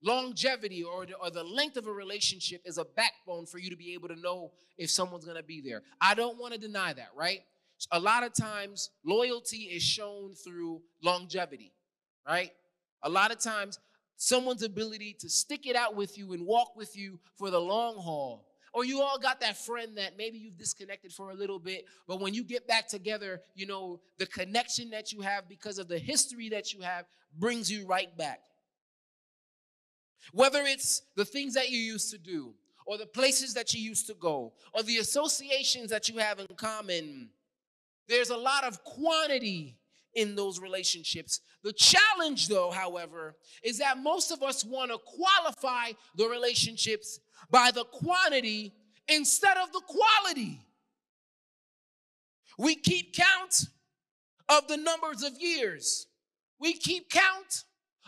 longevity 0.03 0.83
or 0.83 1.05
the, 1.05 1.15
or 1.15 1.29
the 1.31 1.43
length 1.43 1.77
of 1.77 1.87
a 1.87 1.91
relationship 1.91 2.61
is 2.65 2.77
a 2.77 2.85
backbone 2.85 3.45
for 3.45 3.57
you 3.57 3.69
to 3.69 3.77
be 3.77 3.93
able 3.93 4.07
to 4.09 4.15
know 4.15 4.51
if 4.77 4.89
someone's 4.89 5.25
going 5.25 5.37
to 5.37 5.43
be 5.43 5.61
there. 5.61 5.81
I 5.99 6.13
don't 6.13 6.37
want 6.39 6.53
to 6.53 6.59
deny 6.59 6.93
that, 6.93 7.09
right? 7.15 7.39
A 7.91 7.99
lot 7.99 8.23
of 8.23 8.33
times, 8.33 8.89
loyalty 9.05 9.63
is 9.63 9.83
shown 9.83 10.33
through 10.33 10.81
longevity, 11.03 11.73
right? 12.27 12.51
A 13.03 13.09
lot 13.09 13.31
of 13.31 13.39
times, 13.39 13.79
someone's 14.17 14.63
ability 14.63 15.15
to 15.19 15.29
stick 15.29 15.65
it 15.65 15.75
out 15.75 15.95
with 15.95 16.17
you 16.17 16.33
and 16.33 16.45
walk 16.45 16.75
with 16.75 16.97
you 16.97 17.19
for 17.35 17.49
the 17.49 17.59
long 17.59 17.95
haul 17.95 18.47
or 18.77 18.85
you 18.85 19.01
all 19.01 19.17
got 19.17 19.39
that 19.39 19.57
friend 19.57 19.97
that 19.97 20.19
maybe 20.19 20.37
you've 20.37 20.55
disconnected 20.55 21.11
for 21.11 21.31
a 21.31 21.33
little 21.33 21.57
bit, 21.57 21.85
but 22.07 22.19
when 22.19 22.35
you 22.35 22.43
get 22.43 22.67
back 22.67 22.87
together, 22.87 23.41
you 23.55 23.65
know, 23.65 23.99
the 24.19 24.27
connection 24.27 24.91
that 24.91 25.11
you 25.11 25.21
have 25.21 25.49
because 25.49 25.79
of 25.79 25.87
the 25.87 25.97
history 25.97 26.47
that 26.49 26.71
you 26.73 26.81
have 26.81 27.05
brings 27.39 27.71
you 27.71 27.87
right 27.87 28.15
back. 28.17 28.41
Whether 30.31 30.61
it's 30.63 31.01
the 31.15 31.25
things 31.25 31.55
that 31.55 31.71
you 31.71 31.79
used 31.79 32.11
to 32.11 32.19
do, 32.19 32.53
or 32.85 32.99
the 32.99 33.07
places 33.07 33.55
that 33.55 33.73
you 33.73 33.81
used 33.81 34.05
to 34.07 34.13
go, 34.13 34.53
or 34.75 34.83
the 34.83 34.97
associations 34.97 35.89
that 35.89 36.07
you 36.07 36.19
have 36.19 36.39
in 36.39 36.47
common, 36.55 37.29
there's 38.07 38.29
a 38.29 38.37
lot 38.37 38.63
of 38.63 38.83
quantity 38.83 39.75
in 40.15 40.35
those 40.35 40.59
relationships. 40.59 41.41
The 41.63 41.73
challenge, 41.73 42.47
though, 42.47 42.71
however, 42.71 43.35
is 43.63 43.77
that 43.79 43.97
most 43.97 44.31
of 44.31 44.41
us 44.41 44.65
want 44.65 44.91
to 44.91 44.97
qualify 44.97 45.91
the 46.15 46.27
relationships 46.27 47.19
by 47.51 47.71
the 47.71 47.85
quantity 47.85 48.73
instead 49.07 49.57
of 49.57 49.71
the 49.71 49.81
quality. 49.81 50.59
We 52.57 52.75
keep 52.75 53.13
count 53.13 53.65
of 54.49 54.67
the 54.67 54.77
numbers 54.77 55.23
of 55.23 55.33
years. 55.39 56.07
We 56.59 56.73
keep 56.73 57.09
count 57.09 57.65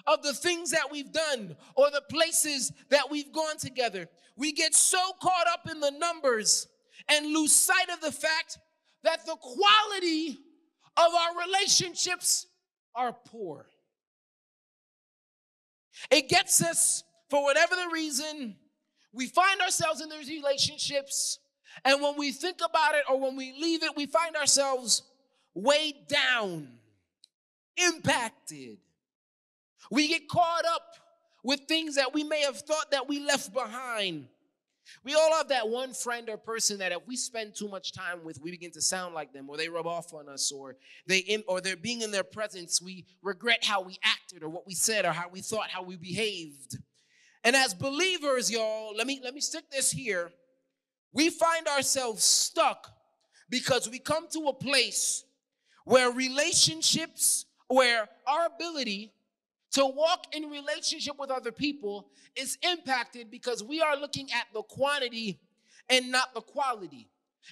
of 0.08 0.24
the 0.24 0.34
things 0.34 0.72
that 0.72 0.92
we've 0.92 1.12
done 1.12 1.56
or 1.76 1.92
the 1.92 2.04
places 2.10 2.72
that 2.90 3.10
we've 3.12 3.32
gone 3.32 3.58
together. 3.58 4.08
We 4.36 4.54
get 4.54 4.74
so 4.74 5.00
caught 5.22 5.48
up 5.52 5.70
in 5.70 5.80
the 5.80 5.92
numbers 5.92 6.68
and 7.08 7.28
lose 7.28 7.54
sight 7.54 7.90
of 7.94 8.02
the 8.02 8.12
fact 8.12 8.58
that 9.04 9.26
the 9.26 9.36
quality 9.36 10.40
of 10.98 11.14
our 11.14 11.48
relationships 11.48 12.48
are 12.96 13.14
poor. 13.14 13.66
It 16.12 16.30
gets 16.30 16.62
us, 16.64 17.04
for 17.30 17.44
whatever 17.44 17.76
the 17.76 17.90
reason, 17.92 18.56
we 19.14 19.28
find 19.28 19.62
ourselves 19.62 20.02
in 20.02 20.10
those 20.10 20.30
relationships, 20.30 21.40
and 21.84 22.02
when 22.02 22.18
we 22.18 22.32
think 22.32 22.58
about 22.58 22.96
it 22.96 23.04
or 23.10 23.20
when 23.20 23.36
we 23.36 23.54
leave 23.60 23.84
it, 23.84 23.96
we 23.96 24.06
find 24.06 24.36
ourselves 24.36 25.04
weighed 25.54 26.08
down, 26.08 26.70
impacted. 27.78 28.78
We 29.92 30.08
get 30.08 30.28
caught 30.28 30.66
up 30.66 30.96
with 31.44 31.62
things 31.68 31.96
that 31.96 32.14
we 32.14 32.24
may 32.24 32.42
have 32.42 32.58
thought 32.58 32.92
that 32.92 33.08
we 33.08 33.20
left 33.20 33.54
behind. 33.54 34.28
We 35.04 35.16
all 35.16 35.34
have 35.38 35.48
that 35.50 35.70
one 35.70 35.94
friend 35.94 36.30
or 36.30 36.38
person 36.38 36.80
that 36.80 36.92
if 36.92 37.08
we 37.08 37.16
spend 37.16 37.56
too 37.56 37.68
much 37.68 37.94
time 37.94 38.24
with, 38.24 38.40
we 38.42 38.52
begin 38.52 38.72
to 38.72 38.82
sound 38.82 39.14
like 39.14 39.34
them, 39.34 39.50
or 39.50 39.58
they 39.58 39.70
rub 39.70 39.88
off 39.88 40.14
on 40.14 40.30
us, 40.30 40.52
or 40.52 40.76
they 41.08 41.44
or 41.48 41.62
they're 41.62 41.76
being 41.76 42.02
in 42.02 42.12
their 42.12 42.24
presence, 42.24 42.82
we 42.82 43.06
regret 43.22 43.64
how 43.64 43.82
we 43.82 43.98
acted, 44.04 44.44
or 44.44 44.50
what 44.50 44.68
we 44.68 44.74
said, 44.74 45.06
or 45.06 45.12
how 45.12 45.30
we 45.30 45.42
thought, 45.42 45.70
how 45.70 45.84
we 45.84 45.96
behaved. 45.96 46.78
And 47.44 47.56
as 47.56 47.74
believers, 47.74 48.52
y'all, 48.52 48.96
let 48.96 49.08
me 49.08 49.22
let 49.24 49.34
me 49.34 49.42
stick 49.42 49.70
this 49.72 49.92
here. 49.92 50.32
We 51.14 51.30
find 51.30 51.68
ourselves 51.68 52.24
stuck 52.24 52.88
because 53.50 53.90
we 53.90 54.00
come 54.00 54.28
to 54.34 54.48
a 54.48 54.54
place 54.54 55.24
where 55.86 56.12
relationships, 56.12 57.46
where 57.68 58.08
our 58.28 58.46
ability 58.46 59.12
to 59.72 59.86
walk 59.86 60.26
in 60.36 60.50
relationship 60.50 61.14
with 61.20 61.30
other 61.30 61.52
people 61.52 62.10
is 62.36 62.58
impacted 62.64 63.30
because 63.30 63.64
we 63.64 63.82
are 63.82 63.96
looking 63.96 64.32
at 64.32 64.48
the 64.54 64.64
quantity 64.64 65.40
and 65.90 66.12
not 66.12 66.34
the 66.34 66.42
quality. 66.42 67.10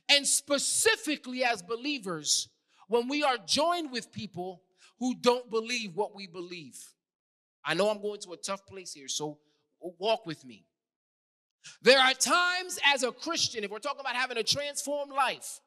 And 0.09 0.25
specifically 0.25 1.43
as 1.43 1.62
believers, 1.62 2.50
when 2.88 3.07
we 3.07 3.24
are 3.24 3.38
joined 3.45 3.91
with 3.91 4.12
people 4.12 4.62
who 5.00 5.15
don't 5.15 5.50
believe 5.50 5.95
what 5.95 6.15
we 6.15 6.27
believe. 6.27 6.77
I 7.63 7.74
know 7.74 7.89
I'm 7.89 8.01
going 8.01 8.19
to 8.21 8.33
a 8.33 8.38
tough 8.38 8.65
place 8.65 8.93
here, 8.93 9.07
so 9.07 9.38
walk 9.79 10.25
with 10.25 10.45
me. 10.45 10.65
There 11.81 12.00
are 12.00 12.13
times 12.13 12.79
as 12.93 13.03
a 13.03 13.12
Christian, 13.12 13.63
if 13.63 13.71
we're 13.71 13.79
talking 13.79 14.00
about 14.00 14.15
having 14.15 14.38
a 14.38 14.43
transformed 14.43 15.12
life, 15.12 15.59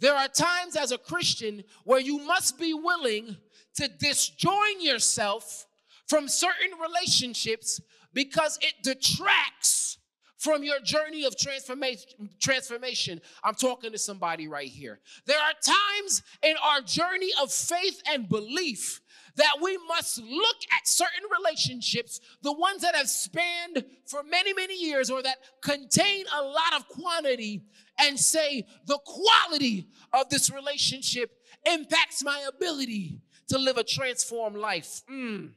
there 0.00 0.14
are 0.14 0.28
times 0.28 0.76
as 0.76 0.92
a 0.92 0.98
Christian 0.98 1.64
where 1.84 2.00
you 2.00 2.18
must 2.18 2.58
be 2.58 2.72
willing 2.72 3.36
to 3.76 3.88
disjoin 3.88 4.80
yourself 4.80 5.66
from 6.08 6.28
certain 6.28 6.70
relationships 6.80 7.80
because 8.12 8.58
it 8.62 8.74
detracts 8.82 9.98
from 10.38 10.62
your 10.62 10.80
journey 10.80 11.24
of 11.24 11.36
transformation 11.36 12.30
transformation 12.40 13.20
i'm 13.42 13.54
talking 13.54 13.90
to 13.92 13.98
somebody 13.98 14.46
right 14.48 14.68
here 14.68 15.00
there 15.26 15.38
are 15.38 15.52
times 15.64 16.22
in 16.42 16.54
our 16.64 16.80
journey 16.80 17.30
of 17.42 17.50
faith 17.50 18.00
and 18.10 18.28
belief 18.28 19.00
that 19.38 19.54
we 19.62 19.78
must 19.88 20.18
look 20.18 20.56
at 20.76 20.86
certain 20.86 21.24
relationships, 21.40 22.20
the 22.42 22.52
ones 22.52 22.82
that 22.82 22.94
have 22.94 23.08
spanned 23.08 23.84
for 24.04 24.22
many, 24.24 24.52
many 24.52 24.76
years 24.76 25.10
or 25.10 25.22
that 25.22 25.36
contain 25.62 26.24
a 26.36 26.42
lot 26.42 26.74
of 26.76 26.88
quantity, 26.88 27.62
and 27.98 28.18
say 28.18 28.66
the 28.86 28.98
quality 29.04 29.86
of 30.12 30.28
this 30.28 30.50
relationship 30.50 31.30
impacts 31.72 32.22
my 32.22 32.46
ability 32.48 33.20
to 33.48 33.58
live 33.58 33.78
a 33.78 33.84
transformed 33.84 34.56
life. 34.56 35.02
Mm. 35.10 35.50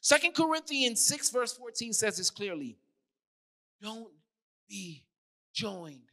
Second 0.00 0.34
Corinthians 0.34 1.04
6, 1.06 1.30
verse 1.30 1.52
14 1.52 1.92
says 1.92 2.16
this 2.16 2.30
clearly 2.30 2.76
Don't 3.80 4.12
be 4.68 5.04
joined 5.52 6.10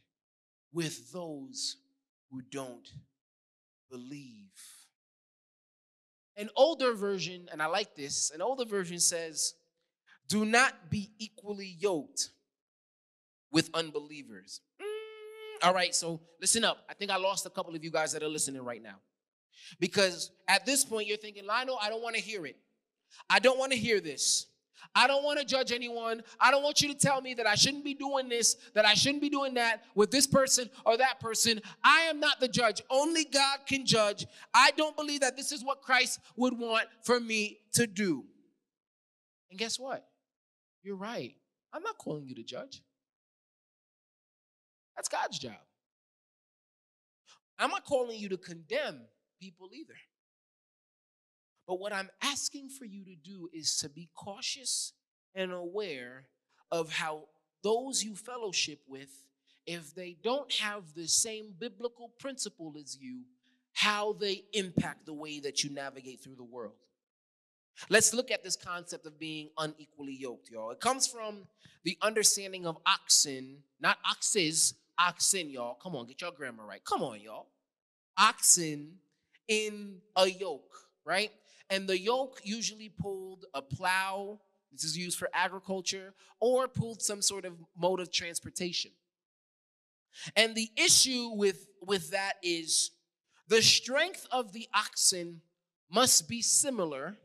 with 0.72 1.12
those 1.12 1.76
who 2.30 2.42
don't 2.50 2.88
believe. 3.90 4.50
An 6.36 6.48
older 6.56 6.94
version, 6.94 7.48
and 7.52 7.60
I 7.60 7.66
like 7.66 7.94
this, 7.96 8.30
an 8.30 8.40
older 8.40 8.64
version 8.64 8.98
says, 8.98 9.54
Do 10.28 10.44
not 10.44 10.90
be 10.90 11.10
equally 11.18 11.76
yoked 11.78 12.30
with 13.50 13.68
unbelievers. 13.74 14.60
Mm, 14.80 15.66
all 15.66 15.74
right, 15.74 15.94
so 15.94 16.20
listen 16.40 16.64
up. 16.64 16.84
I 16.88 16.94
think 16.94 17.10
I 17.10 17.16
lost 17.16 17.46
a 17.46 17.50
couple 17.50 17.74
of 17.74 17.82
you 17.84 17.90
guys 17.90 18.12
that 18.12 18.22
are 18.22 18.28
listening 18.28 18.62
right 18.62 18.82
now. 18.82 18.96
Because 19.78 20.30
at 20.48 20.64
this 20.64 20.84
point, 20.84 21.08
you're 21.08 21.16
thinking, 21.16 21.46
Lionel, 21.46 21.78
I 21.80 21.88
don't 21.88 22.02
want 22.02 22.16
to 22.16 22.22
hear 22.22 22.46
it. 22.46 22.56
I 23.28 23.38
don't 23.38 23.58
want 23.58 23.72
to 23.72 23.78
hear 23.78 24.00
this. 24.00 24.46
I 24.94 25.06
don't 25.06 25.22
want 25.22 25.38
to 25.38 25.44
judge 25.44 25.70
anyone. 25.70 26.22
I 26.40 26.50
don't 26.50 26.62
want 26.62 26.82
you 26.82 26.88
to 26.88 26.94
tell 26.94 27.20
me 27.20 27.34
that 27.34 27.46
I 27.46 27.54
shouldn't 27.54 27.84
be 27.84 27.94
doing 27.94 28.28
this, 28.28 28.56
that 28.74 28.84
I 28.84 28.94
shouldn't 28.94 29.22
be 29.22 29.28
doing 29.28 29.54
that 29.54 29.84
with 29.94 30.10
this 30.10 30.26
person 30.26 30.68
or 30.84 30.96
that 30.96 31.20
person. 31.20 31.60
I 31.84 32.00
am 32.02 32.18
not 32.18 32.40
the 32.40 32.48
judge. 32.48 32.82
Only 32.90 33.24
God 33.24 33.60
can 33.66 33.86
judge. 33.86 34.26
I 34.52 34.72
don't 34.76 34.96
believe 34.96 35.20
that 35.20 35.36
this 35.36 35.52
is 35.52 35.64
what 35.64 35.82
Christ 35.82 36.18
would 36.36 36.58
want 36.58 36.88
for 37.04 37.20
me 37.20 37.58
to 37.74 37.86
do. 37.86 38.24
And 39.50 39.58
guess 39.58 39.78
what? 39.78 40.06
You're 40.82 40.96
right. 40.96 41.34
I'm 41.72 41.82
not 41.82 41.98
calling 41.98 42.26
you 42.26 42.34
to 42.36 42.42
judge. 42.42 42.82
That's 44.96 45.08
God's 45.08 45.38
job. 45.38 45.52
I'm 47.58 47.70
not 47.70 47.84
calling 47.84 48.18
you 48.18 48.28
to 48.30 48.36
condemn 48.36 49.02
people 49.40 49.70
either. 49.72 49.94
But 51.70 51.78
what 51.78 51.92
I'm 51.92 52.10
asking 52.20 52.70
for 52.70 52.84
you 52.84 53.04
to 53.04 53.14
do 53.14 53.48
is 53.52 53.76
to 53.76 53.88
be 53.88 54.08
cautious 54.16 54.92
and 55.36 55.52
aware 55.52 56.24
of 56.72 56.92
how 56.92 57.28
those 57.62 58.02
you 58.02 58.16
fellowship 58.16 58.80
with, 58.88 59.08
if 59.68 59.94
they 59.94 60.16
don't 60.20 60.52
have 60.54 60.94
the 60.96 61.06
same 61.06 61.54
biblical 61.60 62.10
principle 62.18 62.74
as 62.76 62.98
you, 63.00 63.20
how 63.72 64.14
they 64.14 64.42
impact 64.52 65.06
the 65.06 65.12
way 65.12 65.38
that 65.38 65.62
you 65.62 65.70
navigate 65.70 66.20
through 66.20 66.34
the 66.34 66.42
world. 66.42 66.74
Let's 67.88 68.12
look 68.12 68.32
at 68.32 68.42
this 68.42 68.56
concept 68.56 69.06
of 69.06 69.20
being 69.20 69.50
unequally 69.56 70.16
yoked, 70.16 70.50
y'all. 70.50 70.72
It 70.72 70.80
comes 70.80 71.06
from 71.06 71.46
the 71.84 71.96
understanding 72.02 72.66
of 72.66 72.78
oxen, 72.84 73.58
not 73.80 73.98
oxes, 74.04 74.74
oxen, 74.98 75.48
y'all. 75.48 75.74
Come 75.80 75.94
on, 75.94 76.08
get 76.08 76.20
your 76.20 76.32
grammar 76.32 76.66
right. 76.66 76.82
Come 76.84 77.04
on, 77.04 77.20
y'all. 77.20 77.46
Oxen 78.18 78.94
in 79.46 79.98
a 80.16 80.26
yoke, 80.26 80.74
right? 81.04 81.30
And 81.70 81.88
the 81.88 81.98
yoke 81.98 82.40
usually 82.42 82.88
pulled 82.88 83.46
a 83.54 83.62
plow, 83.62 84.40
this 84.72 84.84
is 84.84 84.98
used 84.98 85.18
for 85.18 85.30
agriculture, 85.32 86.14
or 86.40 86.66
pulled 86.66 87.00
some 87.00 87.22
sort 87.22 87.44
of 87.44 87.54
mode 87.76 88.00
of 88.00 88.12
transportation. 88.12 88.90
And 90.34 90.54
the 90.54 90.68
issue 90.76 91.30
with, 91.34 91.68
with 91.80 92.10
that 92.10 92.34
is 92.42 92.90
the 93.46 93.62
strength 93.62 94.26
of 94.32 94.52
the 94.52 94.68
oxen 94.74 95.42
must 95.90 96.28
be 96.28 96.42
similar, 96.42 97.16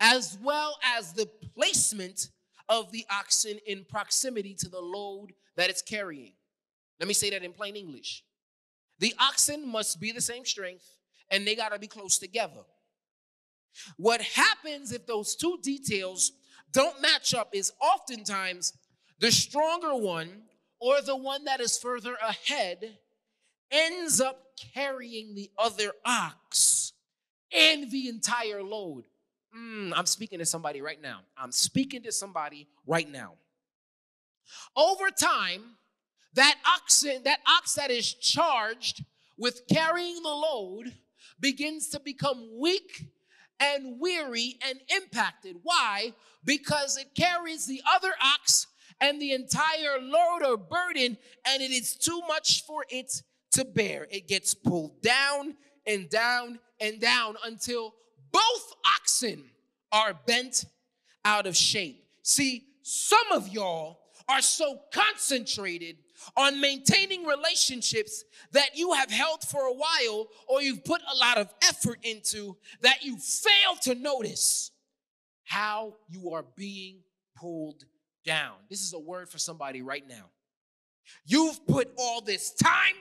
as 0.00 0.38
well 0.42 0.78
as 0.96 1.12
the 1.12 1.26
placement 1.54 2.28
of 2.68 2.92
the 2.92 3.04
oxen 3.10 3.58
in 3.66 3.84
proximity 3.88 4.54
to 4.54 4.68
the 4.68 4.80
load 4.80 5.32
that 5.56 5.70
it's 5.70 5.82
carrying. 5.82 6.32
Let 6.98 7.08
me 7.08 7.14
say 7.14 7.30
that 7.30 7.42
in 7.42 7.52
plain 7.52 7.76
English. 7.76 8.24
The 8.98 9.14
oxen 9.18 9.66
must 9.66 10.00
be 10.00 10.12
the 10.12 10.20
same 10.20 10.44
strength, 10.44 10.84
and 11.30 11.46
they 11.46 11.54
got 11.54 11.72
to 11.72 11.78
be 11.78 11.86
close 11.86 12.18
together. 12.18 12.64
What 13.96 14.20
happens 14.22 14.92
if 14.92 15.06
those 15.06 15.36
two 15.36 15.58
details 15.62 16.32
don't 16.72 17.00
match 17.02 17.34
up 17.34 17.50
is 17.52 17.72
oftentimes 17.80 18.72
the 19.18 19.30
stronger 19.30 19.94
one 19.94 20.42
or 20.80 21.00
the 21.02 21.16
one 21.16 21.44
that 21.44 21.60
is 21.60 21.78
further 21.78 22.14
ahead 22.22 22.98
ends 23.70 24.20
up 24.20 24.42
carrying 24.74 25.34
the 25.34 25.50
other 25.58 25.92
ox 26.04 26.92
and 27.56 27.90
the 27.90 28.08
entire 28.08 28.62
load. 28.62 29.04
Mm, 29.56 29.92
I'm 29.94 30.06
speaking 30.06 30.38
to 30.38 30.46
somebody 30.46 30.80
right 30.80 31.00
now. 31.00 31.20
I'm 31.36 31.52
speaking 31.52 32.02
to 32.04 32.12
somebody 32.12 32.68
right 32.86 33.10
now. 33.10 33.34
Over 34.76 35.10
time, 35.10 35.62
that 36.34 36.56
oxen, 36.66 37.22
that 37.24 37.40
ox 37.46 37.74
that 37.74 37.90
is 37.90 38.14
charged 38.14 39.04
with 39.36 39.62
carrying 39.68 40.22
the 40.22 40.28
load 40.28 40.92
begins 41.40 41.88
to 41.88 42.00
become 42.00 42.48
weak 42.60 43.08
and 43.60 44.00
weary 44.00 44.58
and 44.66 44.80
impacted. 44.88 45.56
Why? 45.62 46.14
Because 46.44 46.96
it 46.96 47.14
carries 47.14 47.66
the 47.66 47.82
other 47.94 48.12
ox 48.22 48.66
and 49.00 49.20
the 49.20 49.32
entire 49.32 50.00
load 50.00 50.42
or 50.44 50.56
burden, 50.56 51.16
and 51.46 51.62
it 51.62 51.70
is 51.70 51.94
too 51.94 52.20
much 52.26 52.64
for 52.66 52.84
it 52.88 53.22
to 53.52 53.64
bear. 53.64 54.06
It 54.10 54.28
gets 54.28 54.54
pulled 54.54 55.02
down 55.02 55.56
and 55.86 56.08
down 56.08 56.58
and 56.80 57.00
down 57.00 57.36
until 57.44 57.94
both 58.32 58.74
oxen 58.98 59.44
are 59.92 60.14
bent 60.26 60.64
out 61.24 61.46
of 61.46 61.56
shape. 61.56 62.04
See, 62.22 62.64
some 62.82 63.32
of 63.32 63.48
y'all 63.48 63.98
are 64.28 64.40
so 64.40 64.80
concentrated 64.92 65.96
on 66.36 66.60
maintaining 66.60 67.24
relationships 67.24 68.24
that 68.52 68.76
you 68.76 68.92
have 68.92 69.10
held 69.10 69.42
for 69.42 69.66
a 69.66 69.72
while 69.72 70.28
or 70.48 70.62
you've 70.62 70.84
put 70.84 71.00
a 71.12 71.16
lot 71.16 71.38
of 71.38 71.52
effort 71.68 71.98
into 72.02 72.56
that 72.82 73.02
you 73.02 73.16
fail 73.16 73.76
to 73.82 73.94
notice 73.94 74.70
how 75.44 75.94
you 76.08 76.30
are 76.30 76.44
being 76.56 77.00
pulled 77.36 77.84
down. 78.24 78.54
This 78.68 78.80
is 78.80 78.92
a 78.92 78.98
word 78.98 79.28
for 79.28 79.38
somebody 79.38 79.82
right 79.82 80.06
now. 80.06 80.30
You've 81.24 81.66
put 81.66 81.90
all 81.98 82.20
this 82.20 82.52
time, 82.52 82.94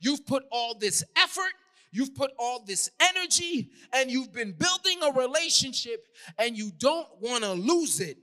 you've 0.00 0.26
put 0.26 0.44
all 0.50 0.76
this 0.78 1.02
effort, 1.16 1.52
you've 1.92 2.14
put 2.14 2.32
all 2.38 2.62
this 2.64 2.90
energy, 3.00 3.70
and 3.92 4.10
you've 4.10 4.32
been 4.32 4.52
building 4.52 4.98
a 5.02 5.18
relationship 5.18 6.06
and 6.38 6.58
you 6.58 6.72
don't 6.76 7.08
want 7.20 7.44
to 7.44 7.52
lose 7.52 8.00
it. 8.00 8.18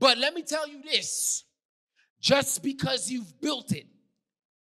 But 0.00 0.18
let 0.18 0.34
me 0.34 0.42
tell 0.42 0.66
you 0.66 0.82
this 0.82 1.44
just 2.20 2.62
because 2.62 3.10
you've 3.10 3.40
built 3.40 3.72
it 3.72 3.86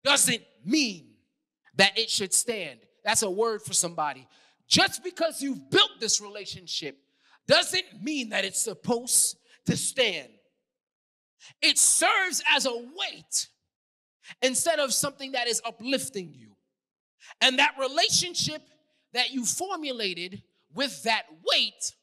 doesn't 0.04 0.42
mean 0.66 1.08
that 1.76 1.98
it 1.98 2.10
should 2.10 2.34
stand. 2.34 2.80
That's 3.04 3.24
a 3.24 3.30
word 3.30 3.62
for 3.62 3.74
somebody. 3.74 4.28
Just 4.68 5.04
because 5.04 5.42
you've 5.42 5.70
built 5.70 5.92
this 6.00 6.22
relationship 6.22 6.98
doesn't 7.48 8.02
mean 8.02 8.30
that 8.30 8.46
it's 8.46 8.62
supposed 8.62 9.38
to 9.66 9.76
stand. 9.78 10.30
it 11.62 11.78
serves 11.78 12.44
as 12.56 12.66
a 12.66 12.74
weight 12.76 13.48
instead 14.42 14.80
of 14.80 14.94
something 14.94 15.32
that 15.34 15.48
is 15.48 15.62
uplifting 15.66 16.34
you. 16.34 16.50
And 17.42 17.60
that 17.60 17.76
relationship 17.80 18.62
that 19.14 19.32
you 19.32 19.46
formulated 19.46 20.44
with 20.74 21.04
that 21.04 21.24
weight 21.52 21.96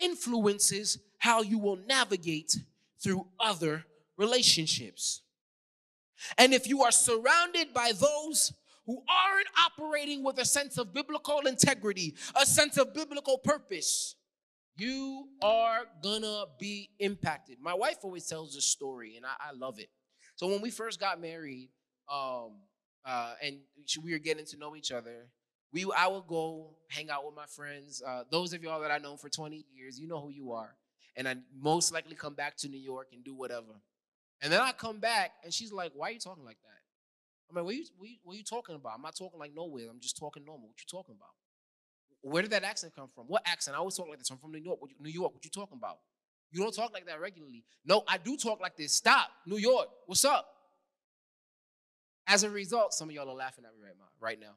influences 0.00 0.98
how 1.18 1.42
you 1.42 1.58
will 1.58 1.76
navigate 1.76 2.56
through 3.02 3.26
other 3.40 3.84
relationships. 4.18 5.22
And 6.36 6.52
if 6.52 6.68
you 6.68 6.82
are 6.82 6.90
surrounded 6.90 7.72
by 7.72 7.92
those 7.92 8.52
who 8.86 9.02
aren't 9.08 9.48
operating 9.66 10.24
with 10.24 10.38
a 10.38 10.44
sense 10.44 10.78
of 10.78 10.92
biblical 10.92 11.40
integrity, 11.46 12.14
a 12.40 12.44
sense 12.44 12.76
of 12.76 12.92
biblical 12.92 13.38
purpose, 13.38 14.16
you 14.76 15.28
are 15.42 15.80
gonna 16.02 16.44
be 16.58 16.90
impacted. 16.98 17.58
My 17.60 17.74
wife 17.74 17.98
always 18.02 18.26
tells 18.26 18.54
this 18.54 18.64
story, 18.64 19.16
and 19.16 19.26
I, 19.26 19.50
I 19.50 19.52
love 19.52 19.78
it. 19.78 19.90
So 20.36 20.46
when 20.46 20.60
we 20.60 20.70
first 20.70 21.00
got 21.00 21.20
married, 21.20 21.70
um, 22.10 22.52
uh, 23.04 23.34
and 23.42 23.58
we 24.02 24.12
were 24.12 24.18
getting 24.18 24.46
to 24.46 24.56
know 24.56 24.76
each 24.76 24.92
other, 24.92 25.28
we 25.72 25.84
I 25.96 26.06
would 26.06 26.26
go 26.26 26.76
hang 26.88 27.10
out 27.10 27.26
with 27.26 27.34
my 27.34 27.46
friends. 27.46 28.02
Uh, 28.06 28.22
those 28.30 28.52
of 28.52 28.62
y'all 28.62 28.80
that 28.80 28.90
I 28.90 28.98
know 28.98 29.16
for 29.16 29.28
20 29.28 29.66
years, 29.74 29.98
you 29.98 30.08
know 30.08 30.20
who 30.20 30.30
you 30.30 30.52
are. 30.52 30.76
And 31.16 31.28
I 31.28 31.36
most 31.60 31.92
likely 31.92 32.14
come 32.14 32.34
back 32.34 32.56
to 32.58 32.68
New 32.68 32.78
York 32.78 33.08
and 33.12 33.24
do 33.24 33.34
whatever. 33.34 33.82
And 34.42 34.52
then 34.52 34.60
I 34.60 34.72
come 34.72 35.00
back 35.00 35.32
and 35.42 35.52
she's 35.52 35.72
like, 35.72 35.92
Why 35.94 36.08
are 36.08 36.12
you 36.12 36.20
talking 36.20 36.44
like 36.44 36.58
that? 36.62 36.78
I'm 37.50 37.56
like, 37.56 37.64
what 37.64 37.74
are, 37.74 37.76
you, 37.76 37.84
what, 37.96 38.04
are 38.04 38.08
you, 38.08 38.16
what 38.24 38.34
are 38.34 38.36
you 38.36 38.44
talking 38.44 38.74
about? 38.74 38.92
I'm 38.94 39.02
not 39.02 39.16
talking 39.16 39.40
like 39.40 39.54
nowhere. 39.54 39.86
I'm 39.90 40.00
just 40.00 40.18
talking 40.18 40.44
normal. 40.44 40.68
What 40.68 40.76
you 40.78 40.86
talking 40.90 41.14
about? 41.16 41.30
Where 42.20 42.42
did 42.42 42.50
that 42.50 42.64
accent 42.64 42.94
come 42.94 43.08
from? 43.14 43.24
What 43.26 43.42
accent? 43.46 43.74
I 43.74 43.78
always 43.78 43.94
talk 43.96 44.08
like 44.08 44.18
this. 44.18 44.30
I'm 44.30 44.36
from 44.36 44.52
New 44.52 44.58
York. 44.58 44.80
New 45.00 45.10
York. 45.10 45.32
What 45.32 45.44
you 45.44 45.50
talking 45.50 45.78
about? 45.78 45.98
You 46.50 46.60
don't 46.62 46.74
talk 46.74 46.92
like 46.92 47.06
that 47.06 47.20
regularly. 47.20 47.64
No, 47.84 48.02
I 48.06 48.18
do 48.18 48.36
talk 48.36 48.60
like 48.60 48.76
this. 48.76 48.92
Stop. 48.92 49.30
New 49.46 49.56
York. 49.56 49.88
What's 50.06 50.24
up? 50.24 50.46
As 52.26 52.42
a 52.42 52.50
result, 52.50 52.92
some 52.92 53.08
of 53.08 53.14
y'all 53.14 53.28
are 53.30 53.34
laughing 53.34 53.64
at 53.64 53.74
me 53.74 53.82
right 53.82 53.96
now. 53.98 54.08
Right 54.20 54.40
now. 54.40 54.56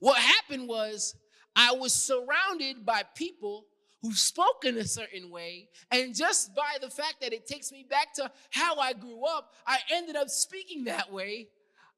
What 0.00 0.18
happened 0.18 0.68
was 0.68 1.14
I 1.56 1.72
was 1.72 1.94
surrounded 1.94 2.84
by 2.84 3.02
people 3.14 3.64
who 4.02 4.14
spoke 4.14 4.64
in 4.64 4.76
a 4.76 4.84
certain 4.84 5.30
way, 5.30 5.68
and 5.90 6.14
just 6.14 6.54
by 6.54 6.76
the 6.80 6.90
fact 6.90 7.16
that 7.20 7.32
it 7.32 7.46
takes 7.46 7.72
me 7.72 7.84
back 7.88 8.14
to 8.14 8.30
how 8.50 8.76
I 8.76 8.92
grew 8.92 9.24
up, 9.24 9.54
I 9.66 9.78
ended 9.92 10.16
up 10.16 10.28
speaking 10.28 10.84
that 10.84 11.12
way 11.12 11.48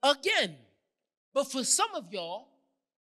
again. 0.03 0.57
But 1.35 1.51
for 1.51 1.63
some 1.63 1.95
of 1.95 2.13
y'all, 2.13 2.49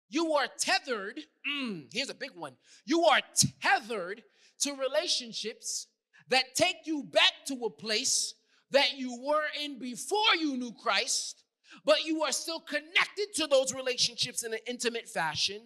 you 0.10 0.34
are 0.34 0.48
tethered. 0.60 1.20
Mm, 1.50 1.88
here's 1.92 2.10
a 2.10 2.16
big 2.16 2.32
one. 2.36 2.54
You 2.86 3.04
are 3.06 3.22
tethered 3.62 4.22
to 4.60 4.74
relationships 4.74 5.88
that 6.30 6.56
take 6.56 6.86
you 6.86 7.04
back 7.04 7.32
to 7.48 7.56
a 7.66 7.70
place 7.70 8.36
that 8.72 8.98
you 8.98 9.20
were 9.22 9.46
in 9.64 9.80
before 9.80 10.36
you 10.40 10.58
knew 10.58 10.74
Christ, 10.74 11.44
but 11.86 12.06
you 12.06 12.24
are 12.24 12.32
still 12.32 12.60
connected 12.60 13.34
to 13.36 13.48
those 13.48 13.74
relationships 13.74 14.44
in 14.44 14.54
an 14.54 14.60
intimate 14.68 15.08
fashion, 15.08 15.62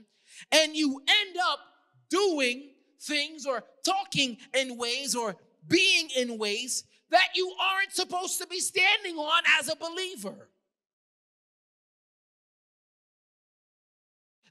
and 0.52 0.76
you 0.76 1.02
end 1.08 1.38
up 1.50 1.60
doing 2.10 2.70
things 3.02 3.46
or 3.46 3.64
talking 3.86 4.38
in 4.54 4.78
ways 4.78 5.16
or 5.16 5.36
being 5.68 6.10
in 6.16 6.38
ways 6.38 6.84
that 7.10 7.30
you 7.36 7.54
aren't 7.62 7.94
supposed 7.94 8.40
to 8.40 8.48
be 8.48 8.60
standing 8.60 9.16
on 9.18 9.44
as 9.60 9.70
a 9.70 9.76
believer. 9.76 10.50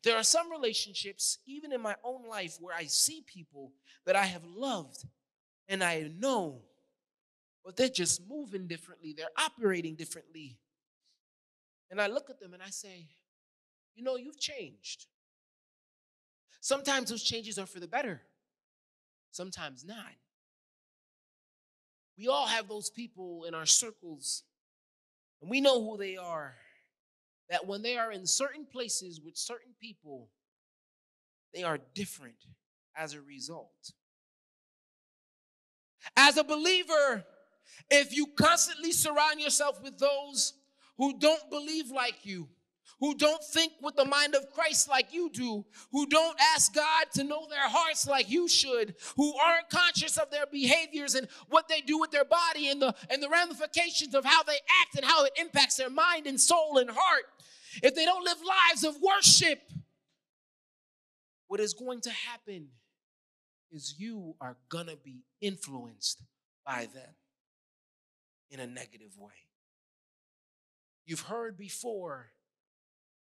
There 0.03 0.17
are 0.17 0.23
some 0.23 0.51
relationships, 0.53 1.39
even 1.47 1.73
in 1.73 1.81
my 1.81 1.97
own 2.05 2.29
life, 2.29 2.59
where 2.61 2.75
I 2.75 2.85
see 2.85 3.25
people 3.27 3.73
that 4.05 4.15
I 4.15 4.25
have 4.27 4.45
loved 4.45 5.05
and 5.69 5.83
I 5.83 6.11
know, 6.17 6.63
but 7.65 7.77
they're 7.77 7.89
just 7.89 8.23
moving 8.29 8.69
differently, 8.69 9.15
they're 9.17 9.27
operating 9.37 9.97
differently. 9.97 10.59
And 11.91 12.01
I 12.01 12.07
look 12.07 12.31
at 12.31 12.39
them 12.39 12.55
and 12.55 12.63
I 12.63 12.71
say, 12.71 13.09
You 13.97 14.05
know, 14.05 14.17
you've 14.17 14.39
changed. 14.39 15.07
Sometimes 16.61 17.11
those 17.11 17.23
changes 17.23 17.59
are 17.59 17.67
for 17.67 17.81
the 17.81 17.89
better, 17.89 18.23
sometimes 19.31 19.85
not. 19.85 20.13
We 22.19 22.29
all 22.29 22.47
have 22.47 22.69
those 22.69 22.91
people 22.91 23.45
in 23.45 23.55
our 23.55 23.67
circles, 23.67 24.43
and 25.41 25.51
we 25.51 25.61
know 25.61 25.83
who 25.83 25.99
they 25.99 26.17
are 26.17 26.55
that 27.49 27.67
when 27.67 27.83
they 27.83 27.97
are 27.97 28.11
in 28.13 28.27
certain 28.27 28.67
places 28.67 29.21
with 29.21 29.37
certain 29.37 29.73
people, 29.81 30.29
they 31.55 31.63
are 31.63 31.79
different 31.95 32.47
as 32.97 33.15
a 33.15 33.21
result. 33.21 33.93
As 36.17 36.37
a 36.37 36.45
believer, 36.45 37.25
if 37.91 38.17
you 38.17 38.27
constantly 38.39 38.93
surround 38.93 39.41
yourself 39.41 39.83
with 39.83 39.99
those 39.99 40.55
who 40.97 41.19
don't 41.19 41.51
believe 41.51 41.91
like 41.91 42.25
you, 42.25 42.49
who 43.01 43.15
don't 43.15 43.43
think 43.43 43.73
with 43.83 43.97
the 43.97 44.05
mind 44.05 44.35
of 44.35 44.51
Christ 44.53 44.89
like 44.89 45.13
you 45.13 45.31
do, 45.31 45.65
who 45.93 46.07
don't 46.07 46.39
ask 46.55 46.75
God 46.75 47.07
to 47.15 47.25
know 47.25 47.47
their 47.49 47.69
hearts 47.69 48.07
like 48.07 48.31
you 48.31 48.49
should, 48.49 48.95
who 49.17 49.35
aren't 49.37 49.69
conscious 49.69 50.17
of 50.17 50.31
their 50.31 50.47
behaviors 50.47 51.15
and 51.15 51.29
what 51.49 51.69
they 51.69 51.81
do 51.81 51.99
with 51.99 52.11
their 52.11 52.25
body 52.25 52.69
and 52.69 52.81
the 52.81 52.95
and 53.11 53.23
the 53.23 53.29
ramifications 53.29 54.15
of 54.15 54.25
how 54.25 54.43
they 54.43 54.59
act 54.83 54.97
and 54.97 55.05
how 55.05 55.25
it 55.25 55.33
impacts 55.39 55.77
their 55.77 55.91
mind 55.91 56.27
and 56.27 56.41
soul 56.41 56.79
and 56.79 56.91
heart. 56.91 57.25
If 57.83 57.95
they 57.95 58.05
don't 58.05 58.25
live 58.25 58.39
lives 58.39 58.85
of 58.85 58.97
worship, 59.03 59.61
what 61.49 61.61
is 61.61 61.75
going 61.75 62.01
to 62.03 62.11
happen 62.11 62.69
is 63.71 63.97
you 63.99 64.35
are 64.41 64.57
going 64.69 64.87
to 64.87 64.97
be 64.97 65.25
influenced 65.41 66.23
by 66.65 66.89
them 66.95 67.15
in 68.51 68.61
a 68.61 68.67
negative 68.67 69.19
way. 69.19 69.33
You've 71.05 71.21
heard 71.21 71.57
before 71.59 72.31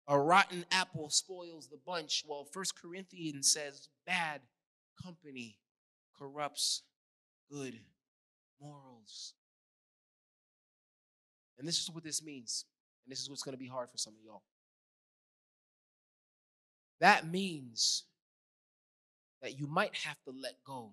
a 0.09 0.19
rotten 0.19 0.65
apple 0.71 1.09
spoils 1.11 1.69
the 1.69 1.79
bunch. 1.87 2.25
Well, 2.27 2.45
First 2.45 2.81
Corinthians 2.81 3.53
says 3.53 3.89
bad 4.07 4.41
company 5.03 5.59
corrupts 6.19 6.83
good 7.51 7.79
morals. 8.61 9.35
And 11.59 11.67
this 11.69 11.81
is 11.81 11.91
what 11.91 12.05
this 12.05 12.23
means. 12.23 12.65
And 13.05 13.13
this 13.13 13.21
is 13.21 13.29
what's 13.31 13.43
going 13.43 13.55
to 13.55 13.59
be 13.59 13.69
hard 13.69 13.91
for 13.91 13.99
some 13.99 14.15
of 14.15 14.21
y'all. 14.25 14.43
That 17.01 17.27
means 17.27 18.05
that 19.43 19.59
you 19.59 19.67
might 19.67 19.95
have 19.97 20.17
to 20.25 20.31
let 20.31 20.55
go 20.65 20.93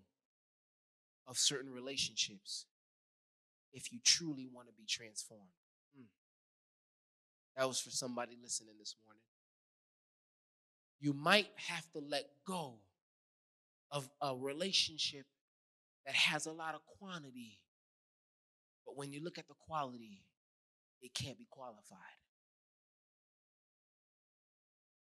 of 1.28 1.38
certain 1.38 1.72
relationships 1.72 2.66
if 3.74 3.92
you 3.92 4.00
truly 4.04 4.48
want 4.52 4.68
to 4.68 4.74
be 4.74 4.86
transformed. 4.88 5.44
That 7.60 7.68
was 7.68 7.82
for 7.82 7.90
somebody 7.90 8.38
listening 8.42 8.76
this 8.80 8.96
morning. 9.04 9.22
You 11.02 11.12
might 11.12 11.50
have 11.58 11.86
to 11.92 12.00
let 12.00 12.24
go 12.48 12.76
of 13.92 14.10
a 14.22 14.34
relationship 14.34 15.26
that 16.06 16.16
has 16.16 16.46
a 16.46 16.54
lot 16.54 16.74
of 16.74 16.80
quantity, 16.98 17.60
but 18.86 18.96
when 18.96 19.12
you 19.12 19.22
look 19.22 19.38
at 19.38 19.50
the 19.50 19.56
quality, 19.68 20.24
it 21.02 21.14
can't 21.14 21.38
be 21.38 21.48
qualified. 21.50 21.98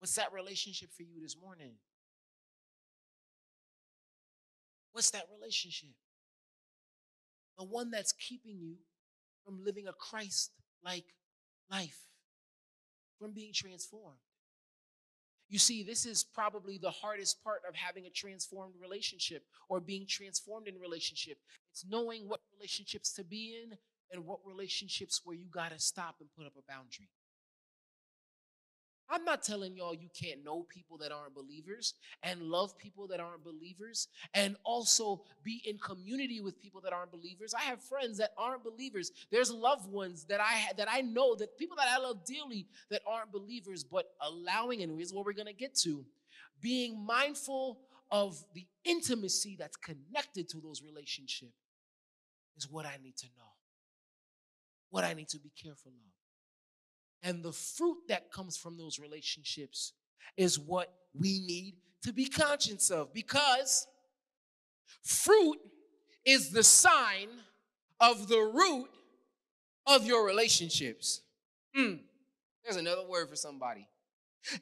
What's 0.01 0.17
that 0.17 0.33
relationship 0.33 0.91
for 0.97 1.05
you 1.05 1.23
this 1.23 1.37
morning? 1.41 1.75
What's 4.91 5.11
that 5.11 5.27
relationship? 5.41 5.95
The 7.57 7.65
one 7.65 7.93
that's 7.93 8.13
keeping 8.13 8.59
you 8.59 8.79
from 9.45 9.63
living 9.65 9.87
a 9.87 9.93
Christ 9.93 10.51
like 10.85 11.05
life, 11.71 12.08
from 13.19 13.33
being 13.33 13.53
transformed. 13.53 14.19
You 15.49 15.59
see, 15.59 15.83
this 15.83 16.05
is 16.05 16.25
probably 16.25 16.77
the 16.77 16.91
hardest 16.91 17.43
part 17.43 17.63
of 17.67 17.75
having 17.75 18.05
a 18.07 18.11
transformed 18.11 18.75
relationship 18.81 19.45
or 19.69 19.81
being 19.81 20.07
transformed 20.07 20.69
in 20.69 20.79
relationship. 20.79 21.39
It's 21.73 21.87
knowing 21.89 22.29
what 22.29 22.41
relationships 22.55 23.15
to 23.15 23.25
be 23.25 23.59
in 23.63 23.77
and 24.13 24.27
what 24.27 24.41
relationships 24.45 25.23
where 25.25 25.37
you 25.37 25.47
got 25.51 25.73
to 25.73 25.79
stop 25.79 26.17
and 26.21 26.29
put 26.37 26.47
up 26.47 26.53
a 26.59 26.71
boundary. 26.71 27.09
I'm 29.11 29.25
not 29.25 29.43
telling 29.43 29.77
y'all 29.77 29.95
you 29.95 30.09
can't 30.19 30.45
know 30.45 30.67
people 30.69 30.99
that 30.99 31.13
aren't 31.13 31.35
believers 31.35 31.95
and 32.23 32.43
love 32.43 32.77
people 32.79 33.07
that 33.09 33.21
aren't 33.21 33.45
believers 33.45 34.09
and 34.35 34.57
also 34.65 35.23
be 35.43 35.63
in 35.67 35.79
community 35.79 36.41
with 36.41 36.61
people 36.61 36.81
that 36.83 36.93
aren't 36.93 37.11
believers. 37.11 37.55
I 37.55 37.63
have 37.63 37.83
friends 37.83 38.19
that 38.19 38.31
aren't 38.37 38.65
believers. 38.65 39.13
There's 39.31 39.51
loved 39.51 39.91
ones 39.91 40.25
that 40.25 40.41
I 40.41 40.73
that 40.77 40.89
I 40.91 41.01
know 41.01 41.35
that 41.37 41.57
people 41.57 41.77
that 41.77 41.89
I 41.91 41.99
love 41.99 42.25
dearly 42.25 42.67
that 42.91 43.03
aren't 43.07 43.33
believers, 43.33 43.85
but 43.85 44.11
allowing 44.21 44.83
and 44.83 44.97
here's 44.97 45.13
what 45.13 45.25
we're 45.25 45.33
gonna 45.33 45.53
get 45.53 45.75
to, 45.77 46.05
being 46.61 47.05
mindful 47.05 47.81
of 48.11 48.43
the 48.55 48.67
intimacy 48.85 49.57
that's 49.59 49.77
connected 49.77 50.49
to 50.49 50.61
those 50.61 50.83
relationships 50.83 51.53
is 52.57 52.71
what 52.71 52.87
I 52.87 52.97
need 53.03 53.17
to 53.19 53.27
know 53.37 53.45
what 54.91 55.05
I 55.05 55.15
need 55.15 55.29
to 55.29 55.39
be 55.39 55.51
careful 55.51 55.93
of. 55.93 56.18
And 57.23 57.43
the 57.43 57.53
fruit 57.53 57.99
that 58.09 58.31
comes 58.31 58.57
from 58.57 58.77
those 58.77 58.99
relationships 58.99 59.93
is 60.37 60.59
what 60.59 60.93
we 61.15 61.41
need 61.41 61.75
to 62.03 62.13
be 62.13 62.27
conscious 62.27 62.91
of 62.91 63.13
because 63.13 63.87
fruit 65.03 65.59
is 66.25 66.51
the 66.51 66.63
sign 66.63 67.29
of 68.01 68.29
the 68.29 68.39
root 68.39 68.89
of 69.87 70.07
your 70.07 70.25
relationships. 70.25 71.23
Hmm. 71.75 71.95
There's 72.63 72.77
another 72.77 73.07
word 73.07 73.29
for 73.29 73.37
somebody. 73.37 73.89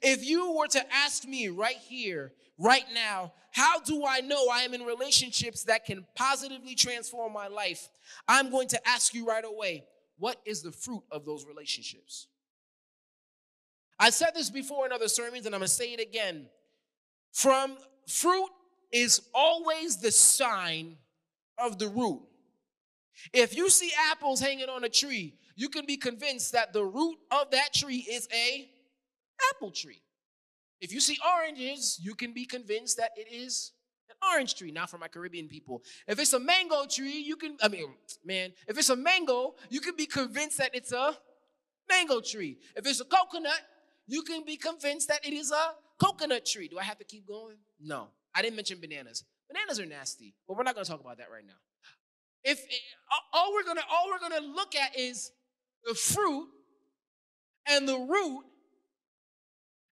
If 0.01 0.25
you 0.25 0.53
were 0.53 0.69
to 0.69 0.95
ask 0.95 1.27
me 1.27 1.49
right 1.49 1.77
here, 1.77 2.33
right 2.59 2.85
now, 2.95 3.33
how 3.53 3.81
do 3.81 4.05
I 4.07 4.21
know 4.21 4.49
I 4.49 4.61
am 4.61 4.75
in 4.75 4.83
relationships 4.83 5.65
that 5.65 5.85
can 5.85 6.07
positively 6.15 6.75
transform 6.75 7.33
my 7.33 7.49
life? 7.49 7.89
I'm 8.29 8.51
going 8.51 8.69
to 8.69 8.89
ask 8.89 9.15
you 9.15 9.27
right 9.27 9.45
away 9.45 9.85
what 10.19 10.41
is 10.47 10.63
the 10.63 10.73
fruit 10.73 11.03
of 11.11 11.25
those 11.27 11.45
relationships? 11.47 12.29
I 13.99 14.11
said 14.11 14.31
this 14.35 14.51
before 14.51 14.87
in 14.87 14.93
other 14.93 15.09
sermons, 15.09 15.47
and 15.47 15.55
I'm 15.55 15.61
going 15.61 15.69
to 15.69 15.75
say 15.75 15.93
it 15.93 16.01
again. 16.01 16.47
From 17.33 17.77
fruit 18.09 18.51
is 18.93 19.21
always 19.35 19.97
the 19.99 20.11
sign 20.11 20.97
of 21.59 21.79
the 21.79 21.89
root. 21.89 22.23
If 23.33 23.57
you 23.57 23.71
see 23.71 23.91
apples 24.11 24.41
hanging 24.41 24.69
on 24.69 24.85
a 24.85 24.89
tree, 24.89 25.35
you 25.55 25.69
can 25.69 25.87
be 25.87 25.97
convinced 25.97 26.53
that 26.53 26.73
the 26.73 26.85
root 26.85 27.17
of 27.31 27.51
that 27.51 27.73
tree 27.73 28.07
is 28.09 28.29
a 28.33 28.69
apple 29.53 29.71
tree. 29.71 30.03
If 30.81 30.93
you 30.93 31.01
see 31.01 31.19
oranges, 31.35 31.99
you 32.03 32.15
can 32.15 32.33
be 32.35 32.45
convinced 32.45 32.99
that 32.99 33.13
it 33.17 33.33
is 33.33 33.73
an 34.11 34.17
orange 34.33 34.55
tree. 34.55 34.71
Now, 34.71 34.87
for 34.87 34.99
my 34.99 35.09
Caribbean 35.09 35.49
people, 35.49 35.83
if 36.07 36.19
it's 36.19 36.35
a 36.35 36.41
mango 36.41 36.85
tree, 36.85 37.19
you 37.19 37.37
can, 37.37 37.57
I 37.63 37.69
mean, 37.69 37.95
man, 38.25 38.53
if 38.69 38.77
it's 38.79 38.91
a 38.91 38.97
mango, 38.97 39.55
you 39.71 39.81
can 39.81 39.97
be 39.97 40.07
convinced 40.07 40.59
that 40.59 40.75
it's 40.75 40.93
a 40.93 41.17
mango 41.89 42.21
tree. 42.21 42.59
If 42.77 42.87
it's 42.87 43.01
a 43.01 43.05
coconut, 43.05 43.61
you 44.07 44.23
can 44.23 44.45
be 44.45 44.57
convinced 44.57 45.09
that 45.09 45.25
it 45.27 45.33
is 45.33 45.51
a 45.51 45.73
coconut 46.03 46.47
tree. 46.47 46.69
Do 46.69 46.79
I 46.79 46.85
have 46.85 46.99
to 46.99 47.05
keep 47.05 47.27
going? 47.27 47.57
No. 47.81 48.09
I 48.35 48.43
didn't 48.43 48.57
mention 48.57 48.81
bananas. 48.81 49.25
Bananas 49.51 49.81
are 49.81 49.87
nasty, 49.87 50.35
but 50.47 50.57
we're 50.57 50.65
not 50.65 50.75
going 50.75 50.85
to 50.85 50.91
talk 50.91 51.01
about 51.01 51.19
that 51.19 51.31
right 51.33 51.47
now. 51.47 51.55
If 52.45 52.59
eh, 52.59 53.17
all 53.33 53.53
we're 53.53 53.65
going 53.65 53.77
to 53.77 53.83
all 53.91 54.09
we're 54.11 54.29
going 54.29 54.41
to 54.41 54.49
look 54.49 54.75
at 54.75 54.97
is 54.99 55.33
the 55.85 55.95
fruit 55.95 56.49
and 57.69 57.89
the 57.89 57.99
root 57.99 58.45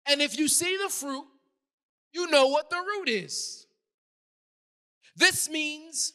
and 0.06 0.20
if 0.20 0.38
you 0.38 0.48
see 0.48 0.76
the 0.76 0.90
fruit, 0.90 1.24
you 2.12 2.30
know 2.30 2.48
what 2.48 2.70
the 2.70 2.76
root 2.76 3.08
is. 3.08 3.66
This 5.16 5.48
means 5.48 6.12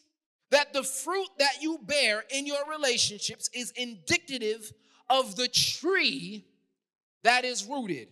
that 0.51 0.73
the 0.73 0.83
fruit 0.83 1.29
that 1.37 1.61
you 1.61 1.79
bear 1.81 2.23
in 2.29 2.45
your 2.45 2.69
relationships 2.69 3.49
is 3.53 3.71
indicative 3.71 4.71
of 5.09 5.35
the 5.35 5.47
tree 5.47 6.45
that 7.23 7.45
is 7.45 7.65
rooted. 7.65 8.07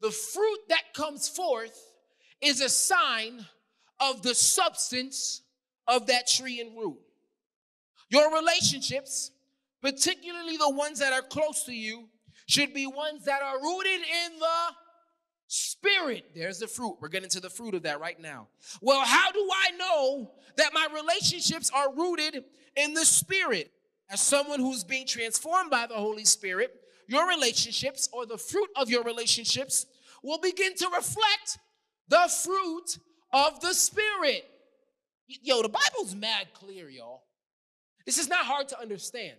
The 0.00 0.10
fruit 0.10 0.60
that 0.68 0.94
comes 0.94 1.28
forth 1.28 1.78
is 2.40 2.60
a 2.60 2.68
sign 2.68 3.44
of 4.00 4.22
the 4.22 4.34
substance 4.34 5.42
of 5.86 6.06
that 6.06 6.26
tree 6.26 6.60
and 6.60 6.76
root. 6.76 6.98
Your 8.08 8.34
relationships, 8.34 9.30
particularly 9.82 10.56
the 10.56 10.70
ones 10.70 10.98
that 11.00 11.12
are 11.12 11.22
close 11.22 11.64
to 11.64 11.72
you, 11.72 12.08
should 12.46 12.72
be 12.72 12.86
ones 12.86 13.24
that 13.26 13.42
are 13.42 13.60
rooted 13.60 14.00
in 14.00 14.38
the 14.38 14.74
spirit. 15.46 16.30
There's 16.34 16.58
the 16.58 16.66
fruit. 16.66 16.96
We're 17.00 17.08
getting 17.08 17.28
to 17.30 17.40
the 17.40 17.50
fruit 17.50 17.74
of 17.74 17.82
that 17.82 18.00
right 18.00 18.18
now. 18.18 18.48
Well, 18.80 19.00
how 19.04 19.30
do 19.30 19.48
I 19.52 19.76
know 19.76 20.32
that 20.56 20.72
my 20.72 20.88
relationships 20.92 21.70
are 21.74 21.94
rooted 21.94 22.44
in 22.76 22.94
the 22.94 23.04
spirit? 23.04 23.70
As 24.08 24.20
someone 24.20 24.58
who's 24.58 24.82
being 24.82 25.06
transformed 25.06 25.70
by 25.70 25.86
the 25.86 25.94
Holy 25.94 26.24
Spirit, 26.24 26.72
your 27.10 27.26
relationships 27.28 28.08
or 28.12 28.24
the 28.24 28.38
fruit 28.38 28.68
of 28.76 28.88
your 28.88 29.02
relationships 29.02 29.84
will 30.22 30.38
begin 30.38 30.74
to 30.76 30.88
reflect 30.94 31.58
the 32.08 32.30
fruit 32.44 32.98
of 33.32 33.60
the 33.60 33.74
spirit. 33.74 34.44
Yo, 35.26 35.60
the 35.62 35.68
Bible's 35.68 36.14
mad 36.14 36.46
clear, 36.54 36.88
y'all. 36.88 37.24
This 38.06 38.16
is 38.16 38.28
not 38.28 38.44
hard 38.46 38.68
to 38.68 38.80
understand. 38.80 39.36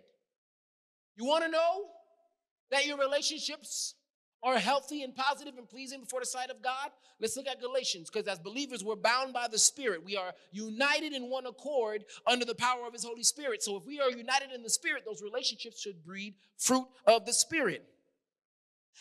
You 1.15 1.25
want 1.25 1.45
to 1.45 1.49
know 1.51 1.85
that 2.71 2.85
your 2.85 2.97
relationships 2.97 3.95
are 4.43 4.57
healthy 4.57 5.03
and 5.03 5.15
positive 5.15 5.57
and 5.57 5.69
pleasing 5.69 6.01
before 6.01 6.19
the 6.19 6.25
sight 6.25 6.49
of 6.49 6.61
God? 6.61 6.89
Let's 7.19 7.37
look 7.37 7.47
at 7.47 7.61
Galatians 7.61 8.09
because 8.09 8.27
as 8.27 8.39
believers, 8.39 8.83
we're 8.83 8.95
bound 8.95 9.33
by 9.33 9.47
the 9.47 9.59
Spirit. 9.59 10.03
We 10.03 10.17
are 10.17 10.33
united 10.51 11.13
in 11.13 11.29
one 11.29 11.45
accord 11.45 12.05
under 12.25 12.45
the 12.45 12.55
power 12.55 12.87
of 12.87 12.93
His 12.93 13.03
Holy 13.03 13.23
Spirit. 13.23 13.61
So 13.61 13.77
if 13.77 13.85
we 13.85 13.99
are 13.99 14.09
united 14.09 14.51
in 14.51 14.63
the 14.63 14.69
Spirit, 14.69 15.03
those 15.05 15.21
relationships 15.21 15.81
should 15.81 16.03
breed 16.03 16.35
fruit 16.57 16.87
of 17.05 17.25
the 17.25 17.33
Spirit. 17.33 17.85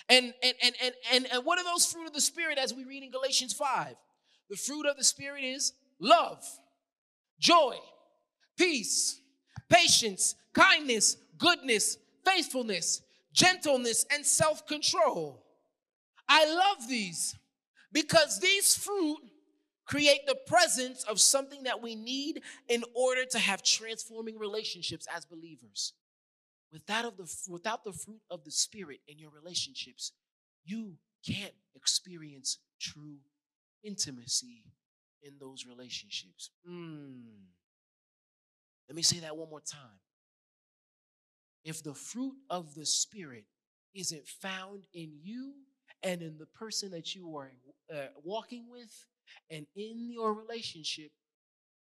And, 0.09 0.35
and, 0.43 0.55
and, 0.63 0.75
and, 0.83 0.95
and, 1.13 1.27
and 1.33 1.45
what 1.45 1.59
are 1.59 1.65
those 1.65 1.87
fruit 1.87 2.07
of 2.07 2.13
the 2.13 2.21
Spirit 2.21 2.59
as 2.59 2.75
we 2.75 2.85
read 2.85 3.03
in 3.03 3.11
Galatians 3.11 3.53
5? 3.53 3.95
The 4.51 4.57
fruit 4.57 4.87
of 4.87 4.97
the 4.97 5.05
Spirit 5.05 5.45
is 5.45 5.73
love, 5.99 6.45
joy, 7.39 7.77
peace, 8.59 9.21
patience, 9.69 10.35
kindness, 10.53 11.17
goodness, 11.39 11.97
faithfulness 12.27 13.03
gentleness, 13.33 14.05
and 14.13 14.25
self 14.25 14.67
control. 14.67 15.45
I 16.29 16.47
love 16.47 16.89
these 16.89 17.37
because 17.93 18.39
these 18.39 18.77
fruit 18.77 19.19
create 19.87 20.21
the 20.27 20.37
presence 20.47 21.03
of 21.05 21.21
something 21.21 21.65
that 21.65 21.83
we 21.83 21.97
need 21.97 22.43
in 22.69 22.85
order 22.95 23.25
to 23.25 23.39
have 23.39 23.63
transforming 23.63 24.39
relationships 24.39 25.07
as 25.15 25.25
believers. 25.25 25.95
Without, 26.73 27.05
of 27.05 27.17
the, 27.17 27.29
without 27.49 27.83
the 27.83 27.93
fruit 27.93 28.21
of 28.31 28.45
the 28.45 28.53
Spirit 28.53 29.01
in 29.09 29.19
your 29.19 29.31
relationships, 29.31 30.13
you 30.65 30.95
can't 31.27 31.55
experience 31.75 32.59
true 32.81 33.17
intimacy 33.83 34.63
in 35.23 35.33
those 35.41 35.67
relationships. 35.67 36.51
Mm. 36.69 37.23
Let 38.89 38.95
me 38.95 39.03
say 39.03 39.19
that 39.19 39.37
one 39.37 39.51
more 39.51 39.61
time 39.61 39.99
if 41.65 41.83
the 41.83 41.95
fruit 41.95 42.35
of 42.49 42.75
the 42.75 42.87
Spirit 42.87 43.45
isn't 43.95 44.27
found 44.27 44.87
in 44.95 45.13
you 45.23 45.53
and 46.03 46.23
in 46.23 46.39
the 46.39 46.47
person 46.47 46.91
that 46.93 47.15
you 47.15 47.37
are 47.37 47.53
uh, 47.93 48.07
walking 48.25 48.67
with 48.71 49.07
and 49.51 49.67
in 49.77 50.11
your 50.11 50.33
relationship, 50.33 51.11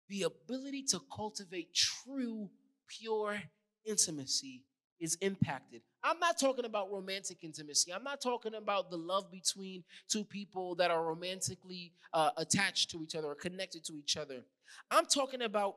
the 0.10 0.24
ability 0.24 0.84
to 0.84 1.02
cultivate 1.14 1.74
true, 1.74 2.50
pure 2.88 3.42
intimacy 3.86 4.64
is 5.00 5.16
impacted. 5.22 5.82
I'm 6.04 6.20
not 6.20 6.40
talking 6.40 6.66
about 6.66 6.92
romantic 6.92 7.44
intimacy. 7.44 7.94
I'm 7.94 8.04
not 8.04 8.22
talking 8.22 8.56
about 8.56 8.90
the 8.90 8.98
love 8.98 9.32
between 9.32 9.84
two 10.08 10.24
people 10.24 10.76
that 10.76 10.90
are 10.90 11.04
romantically 11.04 11.94
uh, 12.14 12.32
attached 12.38 12.90
to 12.92 13.04
each 13.04 13.16
other 13.16 13.28
or 13.28 13.36
connected 13.36 13.84
to 13.86 13.94
each 13.94 14.18
other. 14.18 14.44
I'm 14.90 15.06
talking 15.06 15.42
about 15.42 15.76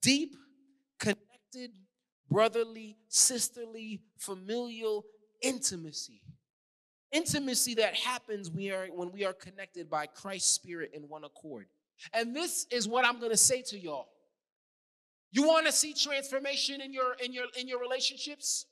deep, 0.00 0.36
connected 0.98 1.72
brotherly, 2.32 2.96
sisterly, 3.08 4.00
familial 4.16 5.04
intimacy. 5.42 6.22
Intimacy 7.12 7.74
that 7.74 7.94
happens 7.94 8.50
we 8.50 8.70
are, 8.70 8.86
when 8.86 9.12
we 9.12 9.24
are 9.24 9.34
connected 9.34 9.90
by 9.90 10.06
Christ's 10.06 10.50
Spirit 10.50 10.92
in 10.94 11.02
one 11.02 11.24
accord. 11.24 11.66
And 12.14 12.34
this 12.34 12.66
is 12.70 12.88
what 12.88 13.04
I'm 13.04 13.18
going 13.18 13.32
to 13.32 13.36
say 13.36 13.62
to 13.68 13.78
y'all. 13.78 14.08
You 15.30 15.46
want 15.46 15.66
to 15.66 15.72
see 15.72 15.94
transformation 15.94 16.80
in 16.80 16.92
your 16.92 17.14
in 17.24 17.32
your 17.32 17.46
in 17.58 17.66
your 17.66 17.80
relationships? 17.80 18.66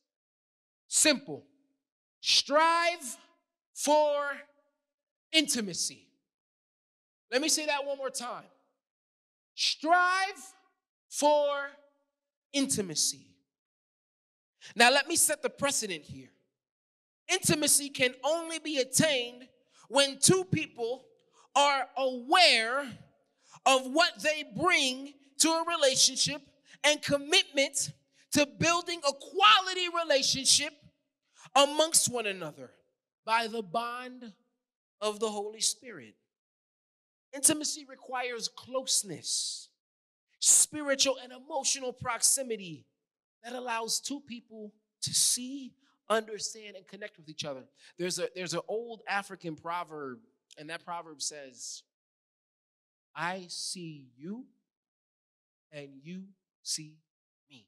Simple. 0.88 1.46
Strive 2.20 3.16
for 3.75 4.27
intimacy. 5.33 6.07
Let 7.33 7.40
me 7.40 7.49
say 7.49 7.64
that 7.66 7.87
one 7.87 7.96
more 7.96 8.11
time. 8.11 8.44
Strive 9.55 10.55
for 11.09 11.70
intimacy. 12.53 13.30
Now, 14.76 14.90
let 14.90 15.09
me 15.09 15.16
set 15.16 15.42
the 15.42 15.50
precedent 15.50 16.04
here. 16.04 16.30
Intimacy 17.28 17.88
can 17.88 18.14
only 18.24 18.59
be 18.59 18.78
attained 18.78 19.48
when 19.88 20.18
two 20.18 20.44
people 20.44 21.04
are 21.54 21.87
aware 21.96 22.80
of 23.66 23.83
what 23.92 24.22
they 24.22 24.44
bring 24.56 25.14
to 25.38 25.48
a 25.48 25.64
relationship 25.66 26.42
and 26.85 27.02
commitment 27.02 27.92
to 28.33 28.46
building 28.46 29.00
a 29.09 29.12
quality 29.12 29.88
relationship 30.02 30.72
amongst 31.54 32.12
one 32.12 32.26
another 32.26 32.70
by 33.24 33.46
the 33.46 33.62
bond 33.62 34.33
of 35.00 35.18
the 35.20 35.28
Holy 35.28 35.61
Spirit. 35.61 36.14
Intimacy 37.35 37.85
requires 37.88 38.48
closeness, 38.48 39.68
spiritual 40.40 41.16
and 41.22 41.33
emotional 41.33 41.92
proximity 41.92 42.87
that 43.44 43.53
allows 43.53 44.00
two 44.00 44.20
people 44.20 44.72
to 45.03 45.14
see, 45.14 45.72
understand, 46.09 46.76
and 46.76 46.87
connect 46.87 47.16
with 47.16 47.29
each 47.29 47.44
other. 47.44 47.64
There's 47.98 48.18
a 48.18 48.29
there's 48.35 48.55
an 48.55 48.61
old 48.68 49.03
African 49.09 49.57
proverb, 49.57 50.18
and 50.59 50.70
that 50.70 50.85
proverb 50.85 51.22
says, 51.22 51.83
I 53.14 53.46
see 53.48 54.09
you 54.16 54.44
and 55.72 55.88
you 56.03 56.24
see 56.62 56.96
me. 57.48 57.66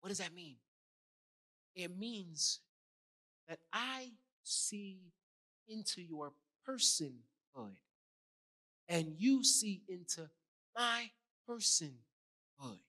What 0.00 0.08
does 0.08 0.18
that 0.18 0.34
mean? 0.34 0.56
It 1.74 1.96
means 1.96 2.60
that 3.48 3.58
I 3.72 4.10
see 4.42 5.00
into 5.68 6.02
your 6.02 6.32
personhood 6.68 7.76
and 8.88 9.14
you 9.18 9.44
see 9.44 9.82
into 9.88 10.28
my 10.76 11.10
personhood. 11.48 12.80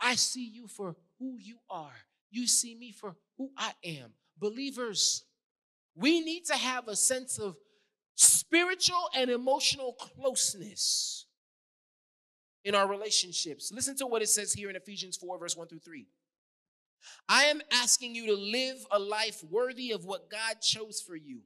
I 0.00 0.14
see 0.14 0.46
you 0.46 0.68
for 0.68 0.96
who 1.18 1.36
you 1.38 1.56
are. 1.70 1.94
You 2.30 2.46
see 2.46 2.74
me 2.74 2.92
for 2.92 3.16
who 3.38 3.50
I 3.56 3.72
am. 3.84 4.12
Believers, 4.38 5.24
we 5.94 6.20
need 6.20 6.44
to 6.46 6.54
have 6.54 6.88
a 6.88 6.96
sense 6.96 7.38
of 7.38 7.56
spiritual 8.14 9.08
and 9.14 9.30
emotional 9.30 9.94
closeness 9.94 11.26
in 12.64 12.74
our 12.74 12.88
relationships. 12.88 13.70
Listen 13.72 13.96
to 13.96 14.06
what 14.06 14.22
it 14.22 14.28
says 14.28 14.52
here 14.52 14.68
in 14.68 14.76
Ephesians 14.76 15.16
4, 15.16 15.38
verse 15.38 15.56
1 15.56 15.68
through 15.68 15.78
3. 15.78 16.06
I 17.28 17.44
am 17.44 17.60
asking 17.72 18.14
you 18.14 18.26
to 18.26 18.34
live 18.34 18.84
a 18.90 18.98
life 18.98 19.42
worthy 19.50 19.92
of 19.92 20.04
what 20.04 20.30
God 20.30 20.60
chose 20.60 21.00
for 21.00 21.14
you. 21.14 21.40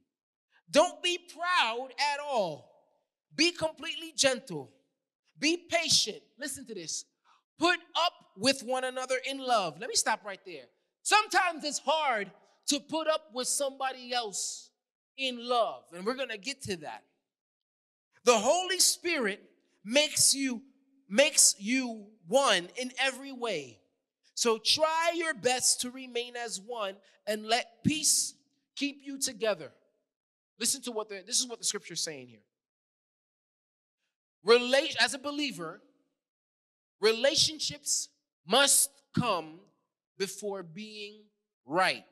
Don't 0.69 1.01
be 1.03 1.17
proud 1.17 1.89
at 2.13 2.19
all. 2.19 2.71
Be 3.35 3.51
completely 3.51 4.13
gentle. 4.15 4.71
Be 5.37 5.57
patient. 5.57 6.21
Listen 6.39 6.65
to 6.65 6.73
this. 6.73 7.05
Put 7.61 7.77
up 7.95 8.13
with 8.35 8.63
one 8.63 8.83
another 8.85 9.17
in 9.29 9.37
love. 9.37 9.79
Let 9.79 9.87
me 9.87 9.95
stop 9.95 10.25
right 10.25 10.39
there. 10.47 10.63
Sometimes 11.03 11.63
it's 11.63 11.77
hard 11.77 12.31
to 12.69 12.79
put 12.79 13.07
up 13.07 13.29
with 13.35 13.47
somebody 13.47 14.11
else 14.11 14.71
in 15.15 15.47
love, 15.47 15.83
and 15.93 16.03
we're 16.03 16.15
going 16.15 16.29
to 16.29 16.39
get 16.39 16.63
to 16.63 16.77
that. 16.77 17.03
The 18.25 18.35
Holy 18.35 18.79
Spirit 18.79 19.43
makes 19.85 20.33
you 20.33 20.63
makes 21.07 21.55
you 21.59 22.07
one 22.27 22.67
in 22.77 22.91
every 22.97 23.31
way. 23.31 23.77
So 24.33 24.57
try 24.57 25.11
your 25.13 25.35
best 25.35 25.81
to 25.81 25.91
remain 25.91 26.35
as 26.35 26.59
one 26.59 26.95
and 27.27 27.45
let 27.45 27.83
peace 27.83 28.33
keep 28.75 29.01
you 29.03 29.19
together. 29.19 29.71
Listen 30.59 30.81
to 30.83 30.91
what 30.91 31.09
the, 31.09 31.21
this 31.27 31.39
is 31.39 31.47
what 31.47 31.59
the 31.59 31.65
scripture 31.65 31.93
is 31.93 32.01
saying 32.01 32.27
here. 32.27 32.39
Relate 34.43 34.95
as 34.99 35.13
a 35.13 35.19
believer, 35.19 35.81
relationships 37.01 38.09
must 38.47 38.89
come 39.17 39.59
before 40.17 40.63
being 40.63 41.23
right. 41.65 42.05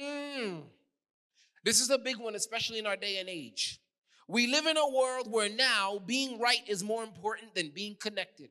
Mm. 0.00 0.62
This 1.64 1.80
is 1.80 1.90
a 1.90 1.98
big 1.98 2.18
one, 2.18 2.34
especially 2.34 2.78
in 2.78 2.86
our 2.86 2.96
day 2.96 3.18
and 3.18 3.28
age. 3.28 3.80
We 4.28 4.46
live 4.46 4.66
in 4.66 4.76
a 4.76 4.88
world 4.88 5.30
where 5.30 5.48
now 5.48 6.00
being 6.04 6.38
right 6.38 6.62
is 6.66 6.84
more 6.84 7.02
important 7.02 7.54
than 7.54 7.70
being 7.70 7.96
connected. 7.98 8.50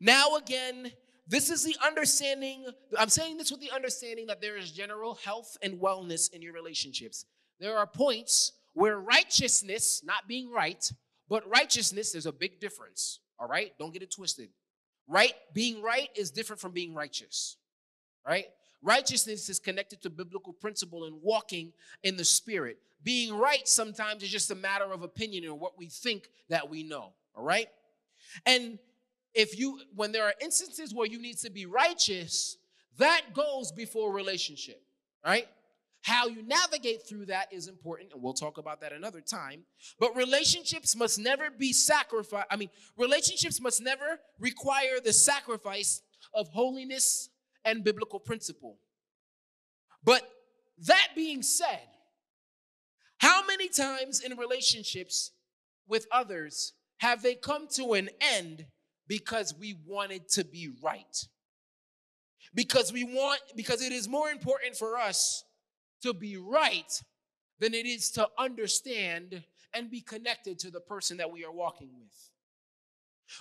Now, 0.00 0.36
again, 0.36 0.90
this 1.28 1.50
is 1.50 1.64
the 1.64 1.76
understanding. 1.84 2.66
I'm 2.98 3.08
saying 3.08 3.36
this 3.36 3.50
with 3.50 3.60
the 3.60 3.72
understanding 3.72 4.26
that 4.26 4.40
there 4.40 4.56
is 4.56 4.72
general 4.72 5.14
health 5.14 5.56
and 5.62 5.80
wellness 5.80 6.32
in 6.32 6.42
your 6.42 6.52
relationships. 6.52 7.26
There 7.60 7.76
are 7.76 7.86
points 7.86 8.52
where 8.74 8.98
righteousness, 8.98 10.02
not 10.04 10.28
being 10.28 10.50
right, 10.50 10.90
but 11.28 11.48
righteousness, 11.48 12.12
there's 12.12 12.26
a 12.26 12.32
big 12.32 12.60
difference. 12.60 13.20
All 13.38 13.48
right? 13.48 13.72
Don't 13.78 13.92
get 13.92 14.02
it 14.02 14.10
twisted. 14.10 14.48
Right? 15.08 15.34
Being 15.52 15.82
right 15.82 16.08
is 16.16 16.30
different 16.30 16.60
from 16.60 16.72
being 16.72 16.94
righteous. 16.94 17.56
Right? 18.26 18.46
Righteousness 18.82 19.48
is 19.48 19.58
connected 19.58 20.02
to 20.02 20.10
biblical 20.10 20.52
principle 20.52 21.04
and 21.04 21.16
walking 21.22 21.72
in 22.02 22.16
the 22.16 22.24
spirit. 22.24 22.78
Being 23.02 23.36
right 23.36 23.66
sometimes 23.66 24.22
is 24.22 24.30
just 24.30 24.50
a 24.50 24.54
matter 24.54 24.84
of 24.84 25.02
opinion 25.02 25.46
or 25.46 25.54
what 25.54 25.78
we 25.78 25.88
think 25.88 26.28
that 26.48 26.68
we 26.68 26.82
know. 26.82 27.12
All 27.34 27.44
right? 27.44 27.68
And 28.44 28.78
if 29.34 29.58
you, 29.58 29.80
when 29.94 30.12
there 30.12 30.24
are 30.24 30.34
instances 30.40 30.94
where 30.94 31.06
you 31.06 31.20
need 31.20 31.38
to 31.38 31.50
be 31.50 31.66
righteous, 31.66 32.56
that 32.98 33.22
goes 33.34 33.70
before 33.70 34.12
relationship, 34.12 34.82
right? 35.24 35.46
How 36.06 36.28
you 36.28 36.44
navigate 36.44 37.00
through 37.08 37.26
that 37.26 37.52
is 37.52 37.66
important, 37.66 38.12
and 38.12 38.22
we'll 38.22 38.32
talk 38.32 38.58
about 38.58 38.80
that 38.82 38.92
another 38.92 39.20
time. 39.20 39.64
But 39.98 40.14
relationships 40.14 40.94
must 40.94 41.18
never 41.18 41.50
be 41.50 41.72
sacrificed. 41.72 42.46
I 42.48 42.54
mean, 42.54 42.70
relationships 42.96 43.60
must 43.60 43.82
never 43.82 44.20
require 44.38 45.00
the 45.04 45.12
sacrifice 45.12 46.02
of 46.32 46.46
holiness 46.50 47.28
and 47.64 47.82
biblical 47.82 48.20
principle. 48.20 48.78
But 50.04 50.22
that 50.86 51.08
being 51.16 51.42
said, 51.42 51.88
how 53.18 53.44
many 53.44 53.68
times 53.68 54.20
in 54.20 54.36
relationships 54.38 55.32
with 55.88 56.06
others 56.12 56.74
have 56.98 57.20
they 57.20 57.34
come 57.34 57.66
to 57.72 57.94
an 57.94 58.10
end 58.20 58.66
because 59.08 59.56
we 59.58 59.74
wanted 59.84 60.28
to 60.28 60.44
be 60.44 60.70
right? 60.80 61.26
Because 62.54 62.92
we 62.92 63.02
want, 63.02 63.40
because 63.56 63.82
it 63.82 63.90
is 63.90 64.06
more 64.06 64.30
important 64.30 64.76
for 64.76 64.96
us 64.98 65.42
to 66.02 66.14
be 66.14 66.36
right 66.36 67.02
than 67.58 67.74
it 67.74 67.86
is 67.86 68.10
to 68.12 68.28
understand 68.38 69.42
and 69.72 69.90
be 69.90 70.00
connected 70.00 70.58
to 70.60 70.70
the 70.70 70.80
person 70.80 71.16
that 71.18 71.30
we 71.30 71.44
are 71.44 71.52
walking 71.52 71.90
with. 71.98 72.30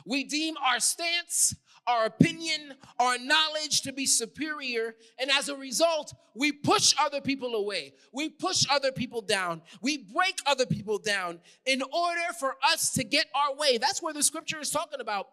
We 0.06 0.24
deem 0.24 0.56
our 0.58 0.80
stance, 0.80 1.56
our 1.88 2.06
opinion, 2.06 2.74
our 3.00 3.18
knowledge 3.20 3.82
to 3.82 3.94
be 3.94 4.06
superior, 4.06 4.96
and 5.20 5.30
as 5.30 5.50
a 5.50 5.56
result, 5.56 6.14
we 6.34 6.52
push 6.52 6.96
other 7.00 7.22
people 7.22 7.54
away. 7.56 7.94
We 8.12 8.30
push 8.30 8.66
other 8.70 8.92
people 8.92 9.22
down. 9.22 9.62
We 9.82 9.98
break 10.12 10.40
other 10.48 10.66
people 10.66 10.98
down 10.98 11.40
in 11.66 11.82
order 11.84 12.34
for 12.40 12.56
us 12.64 12.92
to 12.94 13.04
get 13.04 13.28
our 13.36 13.56
way. 13.56 13.78
That's 13.78 14.02
where 14.02 14.14
the 14.14 14.24
scripture 14.24 14.60
is 14.60 14.72
talking 14.72 15.02
about. 15.02 15.28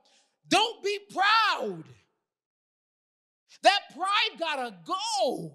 Don't 0.49 0.83
be 0.83 0.99
proud. 1.11 1.85
That 3.63 3.81
pride 3.95 4.39
gotta 4.39 4.75
go. 4.85 5.55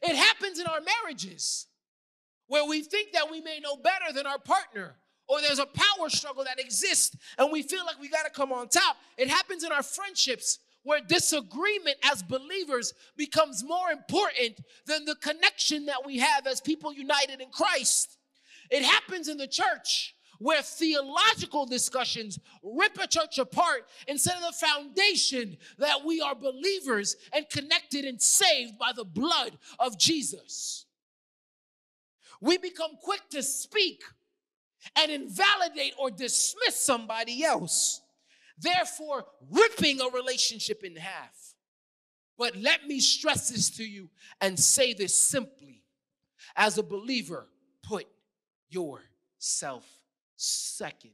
It 0.00 0.16
happens 0.16 0.58
in 0.58 0.66
our 0.66 0.80
marriages 0.80 1.66
where 2.46 2.64
we 2.66 2.82
think 2.82 3.12
that 3.12 3.30
we 3.30 3.40
may 3.40 3.60
know 3.60 3.76
better 3.76 4.12
than 4.14 4.26
our 4.26 4.38
partner 4.38 4.96
or 5.28 5.40
there's 5.40 5.58
a 5.58 5.66
power 5.66 6.08
struggle 6.08 6.44
that 6.44 6.60
exists 6.60 7.16
and 7.38 7.50
we 7.50 7.62
feel 7.62 7.84
like 7.86 8.00
we 8.00 8.08
got 8.08 8.24
to 8.24 8.30
come 8.30 8.52
on 8.52 8.68
top. 8.68 8.96
It 9.16 9.28
happens 9.28 9.64
in 9.64 9.72
our 9.72 9.82
friendships 9.82 10.58
where 10.82 11.00
disagreement 11.00 11.96
as 12.10 12.22
believers 12.22 12.92
becomes 13.16 13.62
more 13.64 13.90
important 13.90 14.60
than 14.86 15.04
the 15.04 15.14
connection 15.16 15.86
that 15.86 16.04
we 16.04 16.18
have 16.18 16.46
as 16.46 16.60
people 16.60 16.92
united 16.92 17.40
in 17.40 17.50
Christ. 17.50 18.18
It 18.70 18.82
happens 18.82 19.28
in 19.28 19.36
the 19.36 19.46
church 19.46 20.14
where 20.42 20.62
theological 20.62 21.66
discussions 21.66 22.38
rip 22.64 22.98
a 23.00 23.06
church 23.06 23.38
apart 23.38 23.88
instead 24.08 24.34
of 24.36 24.42
the 24.42 24.66
foundation 24.66 25.56
that 25.78 26.04
we 26.04 26.20
are 26.20 26.34
believers 26.34 27.16
and 27.32 27.48
connected 27.48 28.04
and 28.04 28.20
saved 28.20 28.76
by 28.76 28.90
the 28.94 29.04
blood 29.04 29.56
of 29.78 29.96
Jesus. 29.98 30.86
We 32.40 32.58
become 32.58 32.90
quick 33.00 33.20
to 33.30 33.42
speak 33.42 34.02
and 34.96 35.12
invalidate 35.12 35.94
or 35.96 36.10
dismiss 36.10 36.74
somebody 36.76 37.44
else, 37.44 38.00
therefore, 38.58 39.26
ripping 39.48 40.00
a 40.00 40.08
relationship 40.08 40.82
in 40.82 40.96
half. 40.96 41.54
But 42.36 42.56
let 42.56 42.88
me 42.88 42.98
stress 42.98 43.50
this 43.50 43.70
to 43.76 43.84
you 43.84 44.10
and 44.40 44.58
say 44.58 44.92
this 44.92 45.14
simply. 45.14 45.84
As 46.56 46.78
a 46.78 46.82
believer, 46.82 47.46
put 47.84 48.08
yourself 48.68 49.86
second 50.42 51.12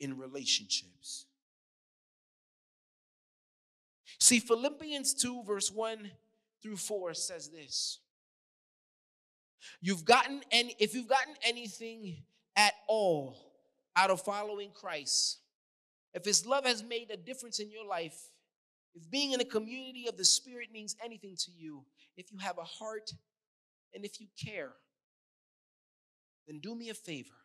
in 0.00 0.18
relationships. 0.18 1.26
See, 4.18 4.40
Philippians 4.40 5.14
2, 5.14 5.44
verse 5.44 5.70
1 5.70 6.10
through 6.62 6.76
4 6.76 7.14
says 7.14 7.48
this. 7.48 8.00
You've 9.80 10.04
gotten 10.04 10.42
any, 10.50 10.74
if 10.78 10.94
you've 10.94 11.08
gotten 11.08 11.34
anything 11.42 12.16
at 12.56 12.72
all 12.88 13.36
out 13.94 14.10
of 14.10 14.20
following 14.22 14.70
Christ, 14.74 15.38
if 16.12 16.24
his 16.24 16.44
love 16.44 16.66
has 16.66 16.82
made 16.82 17.10
a 17.10 17.16
difference 17.16 17.60
in 17.60 17.70
your 17.70 17.86
life, 17.86 18.30
if 18.94 19.08
being 19.10 19.32
in 19.32 19.40
a 19.40 19.44
community 19.44 20.06
of 20.08 20.16
the 20.16 20.24
Spirit 20.24 20.68
means 20.72 20.96
anything 21.04 21.36
to 21.44 21.50
you, 21.52 21.84
if 22.16 22.32
you 22.32 22.38
have 22.38 22.58
a 22.58 22.64
heart 22.64 23.12
and 23.94 24.04
if 24.04 24.20
you 24.20 24.26
care, 24.42 24.72
then 26.48 26.58
do 26.58 26.74
me 26.74 26.90
a 26.90 26.94
favor 26.94 27.39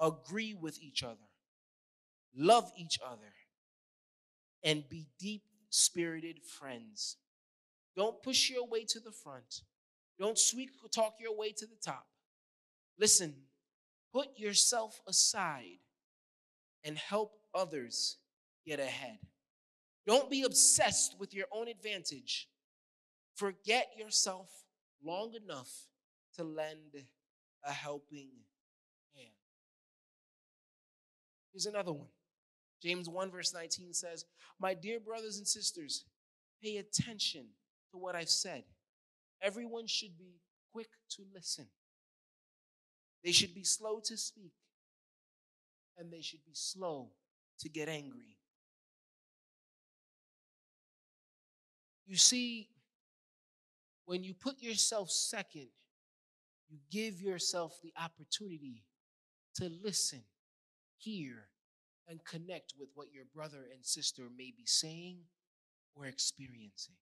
agree 0.00 0.54
with 0.54 0.80
each 0.80 1.02
other, 1.02 1.28
love 2.36 2.70
each 2.76 2.98
other, 3.04 3.32
and 4.62 4.88
be 4.88 5.06
deep 5.18 5.42
spirited 5.70 6.40
friends. 6.42 7.16
Don't 7.96 8.22
push 8.22 8.50
your 8.50 8.66
way 8.66 8.84
to 8.84 9.00
the 9.00 9.12
front. 9.12 9.62
Don't 10.18 10.38
sweet 10.38 10.70
talk 10.92 11.14
your 11.20 11.36
way 11.36 11.52
to 11.52 11.66
the 11.66 11.76
top. 11.82 12.06
Listen, 12.98 13.34
put 14.12 14.38
yourself 14.38 15.00
aside 15.06 15.78
and 16.84 16.96
help 16.96 17.32
others 17.54 18.18
get 18.66 18.80
ahead. 18.80 19.18
Don't 20.06 20.30
be 20.30 20.42
obsessed 20.42 21.16
with 21.18 21.34
your 21.34 21.46
own 21.52 21.68
advantage. 21.68 22.48
Forget 23.34 23.88
yourself 23.96 24.48
long 25.04 25.34
enough 25.34 25.70
to 26.36 26.44
lend 26.44 27.04
a 27.64 27.72
helping 27.72 28.30
Here's 31.58 31.66
another 31.66 31.92
one. 31.92 32.06
James 32.80 33.08
1, 33.08 33.32
verse 33.32 33.52
19 33.52 33.92
says, 33.92 34.24
My 34.60 34.74
dear 34.74 35.00
brothers 35.00 35.38
and 35.38 35.48
sisters, 35.48 36.04
pay 36.62 36.76
attention 36.76 37.46
to 37.90 37.98
what 37.98 38.14
I've 38.14 38.28
said. 38.28 38.62
Everyone 39.42 39.88
should 39.88 40.16
be 40.16 40.38
quick 40.72 40.86
to 41.16 41.22
listen. 41.34 41.66
They 43.24 43.32
should 43.32 43.56
be 43.56 43.64
slow 43.64 43.98
to 44.04 44.16
speak, 44.16 44.52
and 45.96 46.12
they 46.12 46.20
should 46.20 46.44
be 46.46 46.54
slow 46.54 47.10
to 47.58 47.68
get 47.68 47.88
angry. 47.88 48.36
You 52.06 52.18
see, 52.18 52.68
when 54.04 54.22
you 54.22 54.32
put 54.32 54.62
yourself 54.62 55.10
second, 55.10 55.66
you 56.68 56.78
give 56.92 57.20
yourself 57.20 57.80
the 57.82 57.92
opportunity 58.00 58.84
to 59.56 59.68
listen, 59.82 60.22
hear, 60.98 61.48
and 62.08 62.24
connect 62.24 62.74
with 62.78 62.88
what 62.94 63.12
your 63.12 63.24
brother 63.34 63.66
and 63.72 63.84
sister 63.84 64.24
may 64.36 64.52
be 64.56 64.64
saying 64.64 65.18
or 65.94 66.06
experiencing. 66.06 66.94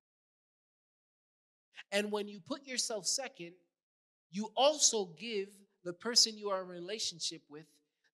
And 1.93 2.11
when 2.11 2.29
you 2.29 2.41
put 2.41 2.67
yourself 2.67 3.07
second, 3.07 3.53
you 4.31 4.51
also 4.57 5.11
give 5.19 5.49
the 5.85 5.93
person 5.93 6.37
you 6.37 6.51
are 6.51 6.63
in 6.63 6.69
relationship 6.69 7.43
with 7.49 7.67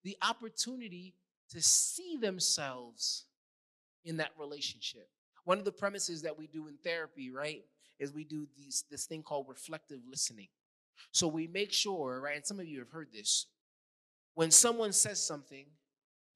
the 0.03 0.15
opportunity 0.21 1.15
to 1.49 1.61
see 1.61 2.17
themselves 2.17 3.25
in 4.05 4.17
that 4.17 4.31
relationship. 4.37 5.07
One 5.45 5.57
of 5.57 5.65
the 5.65 5.71
premises 5.71 6.21
that 6.21 6.37
we 6.37 6.47
do 6.47 6.67
in 6.67 6.75
therapy, 6.83 7.31
right, 7.31 7.63
is 7.99 8.13
we 8.13 8.23
do 8.23 8.47
these, 8.55 8.83
this 8.91 9.05
thing 9.05 9.23
called 9.23 9.47
reflective 9.49 9.99
listening. 10.09 10.49
So 11.11 11.27
we 11.27 11.47
make 11.47 11.73
sure, 11.73 12.21
right, 12.21 12.35
and 12.35 12.45
some 12.45 12.59
of 12.59 12.67
you 12.67 12.79
have 12.79 12.89
heard 12.89 13.09
this, 13.11 13.47
when 14.35 14.51
someone 14.51 14.93
says 14.93 15.25
something, 15.25 15.65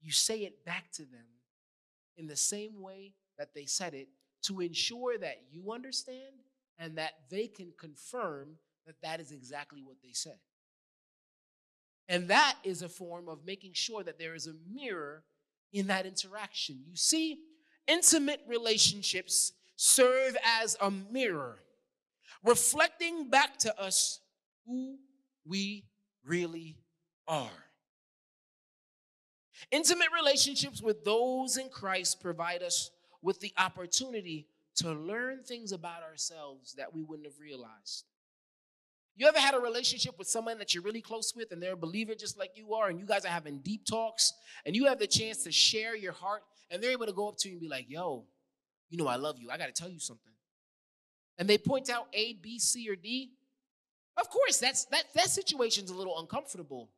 you 0.00 0.12
say 0.12 0.40
it 0.40 0.64
back 0.64 0.90
to 0.92 1.02
them 1.02 1.26
in 2.16 2.26
the 2.26 2.36
same 2.36 2.80
way 2.80 3.14
that 3.38 3.54
they 3.54 3.66
said 3.66 3.94
it 3.94 4.08
to 4.42 4.60
ensure 4.60 5.18
that 5.18 5.42
you 5.50 5.72
understand 5.72 6.34
and 6.78 6.96
that 6.98 7.12
they 7.30 7.46
can 7.46 7.72
confirm 7.78 8.56
that 8.86 9.00
that 9.02 9.20
is 9.20 9.32
exactly 9.32 9.82
what 9.82 9.96
they 10.02 10.12
said. 10.12 10.38
And 12.08 12.28
that 12.28 12.56
is 12.64 12.82
a 12.82 12.88
form 12.88 13.28
of 13.28 13.44
making 13.44 13.72
sure 13.74 14.02
that 14.02 14.18
there 14.18 14.34
is 14.34 14.46
a 14.46 14.54
mirror 14.72 15.24
in 15.72 15.88
that 15.88 16.06
interaction. 16.06 16.80
You 16.88 16.96
see, 16.96 17.40
intimate 17.86 18.40
relationships 18.46 19.52
serve 19.76 20.36
as 20.60 20.76
a 20.80 20.90
mirror, 20.90 21.58
reflecting 22.42 23.28
back 23.28 23.58
to 23.58 23.80
us 23.80 24.20
who 24.66 24.98
we 25.46 25.84
really 26.24 26.78
are. 27.26 27.67
Intimate 29.70 30.08
relationships 30.16 30.80
with 30.82 31.04
those 31.04 31.56
in 31.56 31.68
Christ 31.68 32.20
provide 32.20 32.62
us 32.62 32.90
with 33.22 33.40
the 33.40 33.52
opportunity 33.58 34.46
to 34.76 34.92
learn 34.92 35.42
things 35.42 35.72
about 35.72 36.02
ourselves 36.02 36.74
that 36.74 36.94
we 36.94 37.02
wouldn't 37.02 37.26
have 37.26 37.40
realized. 37.40 38.04
You 39.16 39.26
ever 39.26 39.40
had 39.40 39.54
a 39.54 39.58
relationship 39.58 40.16
with 40.16 40.28
someone 40.28 40.58
that 40.58 40.74
you're 40.74 40.84
really 40.84 41.00
close 41.00 41.34
with 41.34 41.50
and 41.50 41.60
they're 41.60 41.72
a 41.72 41.76
believer 41.76 42.14
just 42.14 42.38
like 42.38 42.52
you 42.54 42.74
are, 42.74 42.88
and 42.88 43.00
you 43.00 43.06
guys 43.06 43.24
are 43.24 43.28
having 43.28 43.58
deep 43.58 43.84
talks, 43.84 44.32
and 44.64 44.76
you 44.76 44.86
have 44.86 45.00
the 45.00 45.08
chance 45.08 45.42
to 45.42 45.50
share 45.50 45.96
your 45.96 46.12
heart, 46.12 46.42
and 46.70 46.80
they're 46.80 46.92
able 46.92 47.06
to 47.06 47.12
go 47.12 47.28
up 47.28 47.36
to 47.38 47.48
you 47.48 47.54
and 47.54 47.60
be 47.60 47.68
like, 47.68 47.86
yo, 47.88 48.24
you 48.90 48.96
know, 48.96 49.08
I 49.08 49.16
love 49.16 49.36
you. 49.40 49.50
I 49.50 49.58
got 49.58 49.66
to 49.66 49.72
tell 49.72 49.90
you 49.90 49.98
something. 49.98 50.32
And 51.36 51.48
they 51.48 51.58
point 51.58 51.90
out 51.90 52.06
A, 52.12 52.34
B, 52.34 52.58
C, 52.58 52.88
or 52.88 52.96
D. 52.96 53.32
Of 54.16 54.30
course, 54.30 54.58
that's 54.58 54.84
that 54.86 55.04
that 55.14 55.28
situation's 55.28 55.90
a 55.90 55.94
little 55.94 56.18
uncomfortable. 56.18 56.90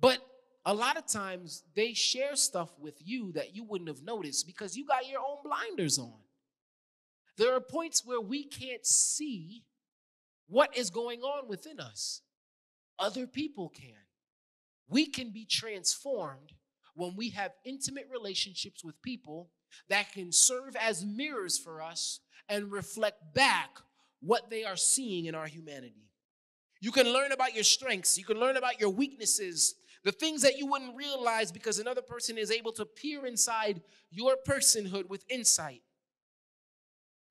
But 0.00 0.18
a 0.66 0.74
lot 0.74 0.96
of 0.96 1.06
times 1.06 1.62
they 1.74 1.92
share 1.92 2.36
stuff 2.36 2.70
with 2.78 2.94
you 3.04 3.32
that 3.32 3.54
you 3.54 3.64
wouldn't 3.64 3.88
have 3.88 4.02
noticed 4.02 4.46
because 4.46 4.76
you 4.76 4.86
got 4.86 5.08
your 5.08 5.20
own 5.20 5.38
blinders 5.44 5.98
on. 5.98 6.14
There 7.36 7.54
are 7.54 7.60
points 7.60 8.04
where 8.04 8.20
we 8.20 8.44
can't 8.44 8.86
see 8.86 9.64
what 10.48 10.76
is 10.76 10.90
going 10.90 11.20
on 11.20 11.48
within 11.48 11.80
us. 11.80 12.22
Other 12.98 13.26
people 13.26 13.68
can. 13.68 13.94
We 14.88 15.06
can 15.06 15.30
be 15.30 15.44
transformed 15.44 16.52
when 16.94 17.16
we 17.16 17.30
have 17.30 17.52
intimate 17.64 18.08
relationships 18.10 18.84
with 18.84 19.00
people 19.02 19.50
that 19.88 20.12
can 20.12 20.30
serve 20.30 20.76
as 20.76 21.04
mirrors 21.04 21.58
for 21.58 21.82
us 21.82 22.20
and 22.48 22.70
reflect 22.70 23.34
back 23.34 23.70
what 24.20 24.48
they 24.48 24.64
are 24.64 24.76
seeing 24.76 25.26
in 25.26 25.34
our 25.34 25.46
humanity. 25.46 26.10
You 26.80 26.92
can 26.92 27.12
learn 27.12 27.32
about 27.32 27.54
your 27.54 27.64
strengths, 27.64 28.18
you 28.18 28.24
can 28.24 28.38
learn 28.38 28.56
about 28.56 28.80
your 28.80 28.90
weaknesses, 28.90 29.74
the 30.04 30.12
things 30.12 30.42
that 30.42 30.58
you 30.58 30.66
wouldn't 30.66 30.96
realize 30.96 31.50
because 31.50 31.78
another 31.78 32.02
person 32.02 32.36
is 32.36 32.50
able 32.50 32.72
to 32.72 32.84
peer 32.84 33.26
inside 33.26 33.80
your 34.10 34.36
personhood 34.46 35.08
with 35.08 35.24
insight. 35.28 35.82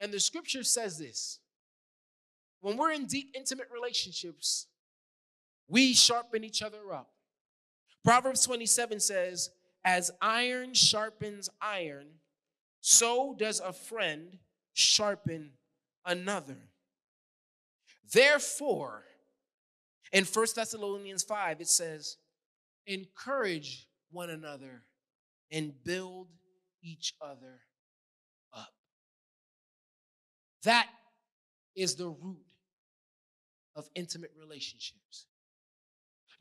And 0.02 0.12
the 0.12 0.20
scripture 0.20 0.64
says 0.64 0.98
this 0.98 1.40
when 2.62 2.78
we're 2.78 2.92
in 2.92 3.06
deep, 3.06 3.32
intimate 3.36 3.68
relationships, 3.74 4.68
we 5.68 5.94
sharpen 5.94 6.44
each 6.44 6.62
other 6.62 6.94
up. 6.94 7.10
Proverbs 8.04 8.46
27 8.46 9.00
says, 9.00 9.52
As 9.86 10.12
iron 10.22 10.74
sharpens 10.74 11.50
iron, 11.62 12.08
so 12.82 13.36
does 13.38 13.60
a 13.60 13.72
friend 13.72 14.40
sharpen 14.74 15.52
another. 16.06 16.58
Therefore, 18.12 19.04
in 20.12 20.26
1 20.26 20.48
Thessalonians 20.56 21.24
5, 21.24 21.62
it 21.62 21.68
says, 21.68 22.18
Encourage 22.86 23.88
one 24.12 24.30
another 24.30 24.84
and 25.52 25.74
build 25.84 26.28
each 26.82 27.14
other 27.22 27.62
up. 28.54 28.74
That 30.64 30.88
is 31.76 31.96
the 31.96 32.10
root 32.10 32.46
of 33.76 33.90
intimate 33.96 34.32
relationships. 34.40 35.26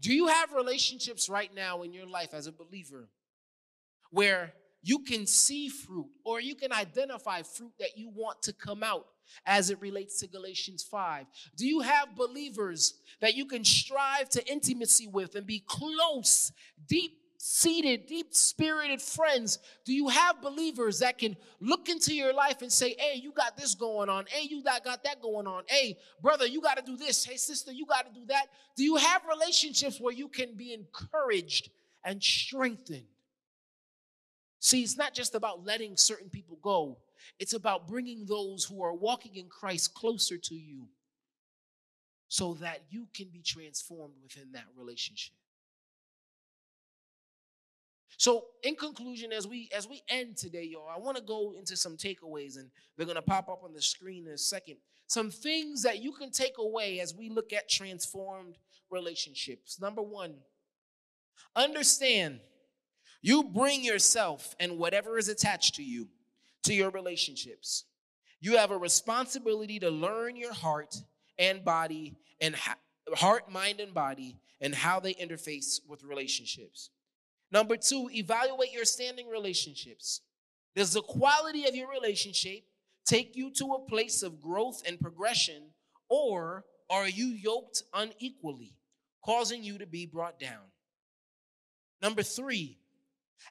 Do 0.01 0.13
you 0.13 0.27
have 0.27 0.53
relationships 0.53 1.29
right 1.29 1.55
now 1.55 1.83
in 1.83 1.93
your 1.93 2.07
life 2.07 2.35
as 2.35 2.47
a 2.47 2.53
believer 2.53 3.09
where 4.11 4.53
you 4.83 4.99
can 4.99 5.27
see 5.27 5.69
fruit 5.69 6.09
or 6.25 6.41
you 6.41 6.57
can 6.57 6.73
identify 6.73 7.43
fruit 7.43 7.73
that 7.79 7.97
you 7.97 8.11
want 8.15 8.43
to 8.43 8.53
come 8.53 8.83
out 8.83 9.07
as 9.47 9.71
it 9.71 9.81
relates 9.81 10.21
to 10.21 10.27
Galatians 10.27 10.83
5? 10.83 11.27
Do 11.57 11.67
you 11.67 11.81
have 11.81 12.17
believers 12.17 12.95
that 13.21 13.35
you 13.35 13.47
can 13.47 13.65
strive 13.65 14.29
to 14.31 14.47
intimacy 14.51 15.07
with 15.07 15.35
and 15.35 15.47
be 15.47 15.63
close, 15.67 16.53
deep 16.87 17.19
seated, 17.39 18.07
deep 18.07 18.35
spirited 18.35 19.03
friends? 19.03 19.59
Do 19.85 19.93
you 19.93 20.09
have 20.09 20.41
believers 20.41 21.01
that 21.01 21.19
can 21.19 21.37
look 21.61 21.89
into 21.89 22.15
your 22.15 22.33
life 22.33 22.63
and 22.63 22.73
say, 22.73 22.95
hey, 22.99 23.19
you 23.19 23.33
got 23.33 23.57
this 23.57 23.75
going 23.75 24.09
on. 24.09 24.27
Hey, 24.29 24.47
you 24.49 24.63
got, 24.63 24.85
got 24.85 25.05
that 25.05 25.23
going 25.23 25.47
on. 25.47 25.63
Hey, 25.67 25.97
brother, 26.21 26.47
you 26.47 26.61
got 26.61 26.77
to 26.77 26.83
do 26.83 26.97
this. 26.97 27.25
Hey, 27.25 27.37
sister, 27.37 27.73
you 27.73 27.87
got 27.87 28.13
to 28.13 28.21
do 28.21 28.27
that. 28.27 28.47
Do 28.77 28.85
you 28.85 28.97
have 28.97 29.23
relationships 29.29 30.01
where 30.01 30.13
you 30.13 30.29
can 30.29 30.55
be 30.55 30.75
encouraged 30.75 31.71
and 32.05 32.23
strengthened? 32.23 33.07
See, 34.59 34.83
it's 34.83 34.97
not 34.97 35.13
just 35.13 35.35
about 35.35 35.65
letting 35.65 35.97
certain 35.97 36.31
people 36.31 36.57
go, 36.63 36.99
it's 37.39 37.53
about 37.53 37.89
bringing 37.89 38.27
those 38.27 38.65
who 38.65 38.83
are 38.83 38.95
walking 38.95 39.37
in 39.37 39.49
Christ 39.49 39.95
closer 39.95 40.37
to 40.39 40.55
you 40.55 40.89
so 42.29 42.55
that 42.55 42.81
you 42.91 43.07
can 43.15 43.29
be 43.29 43.43
transformed 43.43 44.15
within 44.23 44.53
that 44.53 44.65
relationship. 44.77 45.35
So, 48.17 48.45
in 48.63 48.77
conclusion, 48.77 49.33
as 49.33 49.47
we 49.47 49.69
as 49.77 49.89
we 49.89 50.03
end 50.09 50.37
today, 50.37 50.65
y'all, 50.65 50.89
I 50.89 50.99
want 50.99 51.17
to 51.17 51.23
go 51.23 51.55
into 51.59 51.77
some 51.77 51.97
takeaways, 51.97 52.57
and 52.57 52.71
they're 52.97 53.07
gonna 53.07 53.21
pop 53.21 53.49
up 53.49 53.65
on 53.65 53.73
the 53.73 53.83
screen 53.83 54.27
in 54.27 54.33
a 54.33 54.39
second. 54.39 54.77
Some 55.09 55.31
things 55.31 55.83
that 55.83 56.03
you 56.03 56.13
can 56.13 56.31
take 56.31 56.59
away 56.59 57.01
as 57.01 57.15
we 57.15 57.29
look 57.29 57.53
at 57.53 57.69
transformed 57.69 58.57
relationships. 58.91 59.81
Number 59.81 60.03
one, 60.03 60.37
understand 61.57 62.41
you 63.23 63.45
bring 63.45 63.85
yourself 63.85 64.55
and 64.59 64.79
whatever 64.79 65.19
is 65.19 65.29
attached 65.29 65.75
to 65.77 65.83
you 65.83 66.09
to 66.65 66.75
your 66.75 66.91
relationships. 66.91 67.85
You 68.41 68.57
have 68.57 68.71
a 68.71 68.77
responsibility 68.77 69.79
to 69.81 69.91
learn 69.91 70.37
your 70.37 70.53
heart 70.53 70.97
and 71.39 71.65
body 71.65 72.17
and 72.41 72.55
ha- 72.55 72.79
heart, 73.15 73.51
mind, 73.51 73.81
and 73.81 73.95
body 73.95 74.37
and 74.61 74.75
how 74.75 75.01
they 75.01 75.15
interface 75.15 75.81
with 75.89 76.05
relationships. 76.05 76.91
Number 77.51 77.77
two, 77.77 78.09
evaluate 78.13 78.73
your 78.73 78.85
standing 78.85 79.29
relationships. 79.29 80.23
Does 80.75 80.93
the 80.93 81.03
quality 81.03 81.67
of 81.69 81.75
your 81.75 81.91
relationship 81.91 82.65
take 83.05 83.37
you 83.37 83.51
to 83.53 83.75
a 83.75 83.89
place 83.89 84.23
of 84.23 84.41
growth 84.41 84.83
and 84.87 84.99
progression, 84.99 85.71
or 86.09 86.65
are 86.89 87.09
you 87.09 87.27
yoked 87.27 87.83
unequally, 87.93 88.75
causing 89.25 89.63
you 89.63 89.79
to 89.79 89.87
be 89.87 90.07
brought 90.07 90.39
down? 90.39 90.71
Number 92.01 92.23
three, 92.23 92.79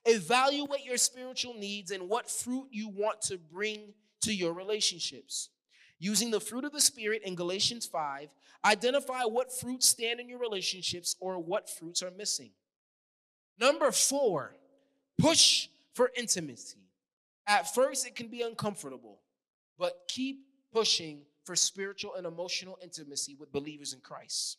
evaluate 0.05 0.85
your 0.85 0.97
spiritual 0.97 1.53
needs 1.53 1.91
and 1.91 2.09
what 2.09 2.29
fruit 2.29 2.67
you 2.71 2.89
want 2.89 3.21
to 3.23 3.37
bring 3.37 3.93
to 4.21 4.33
your 4.33 4.53
relationships. 4.53 5.49
Using 5.99 6.31
the 6.31 6.39
fruit 6.39 6.65
of 6.65 6.71
the 6.71 6.81
Spirit 6.81 7.21
in 7.23 7.35
Galatians 7.35 7.85
5, 7.85 8.29
identify 8.65 9.21
what 9.21 9.53
fruits 9.53 9.87
stand 9.87 10.19
in 10.19 10.27
your 10.27 10.39
relationships 10.39 11.15
or 11.19 11.37
what 11.37 11.69
fruits 11.69 12.01
are 12.01 12.11
missing. 12.11 12.51
Number 13.59 13.91
four, 13.91 14.55
push 15.19 15.67
for 15.93 16.11
intimacy. 16.17 16.79
At 17.45 17.73
first, 17.73 18.07
it 18.07 18.15
can 18.15 18.27
be 18.27 18.41
uncomfortable, 18.41 19.19
but 19.77 19.93
keep 20.07 20.45
pushing 20.73 21.21
for 21.43 21.55
spiritual 21.55 22.15
and 22.15 22.25
emotional 22.25 22.79
intimacy 22.81 23.35
with 23.39 23.51
believers 23.51 23.93
in 23.93 23.99
Christ. 23.99 24.57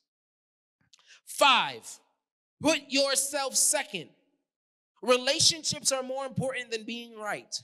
Five, 1.24 1.88
put 2.60 2.80
yourself 2.88 3.56
second. 3.56 4.10
Relationships 5.02 5.92
are 5.92 6.02
more 6.02 6.24
important 6.24 6.70
than 6.70 6.84
being 6.84 7.18
right. 7.18 7.54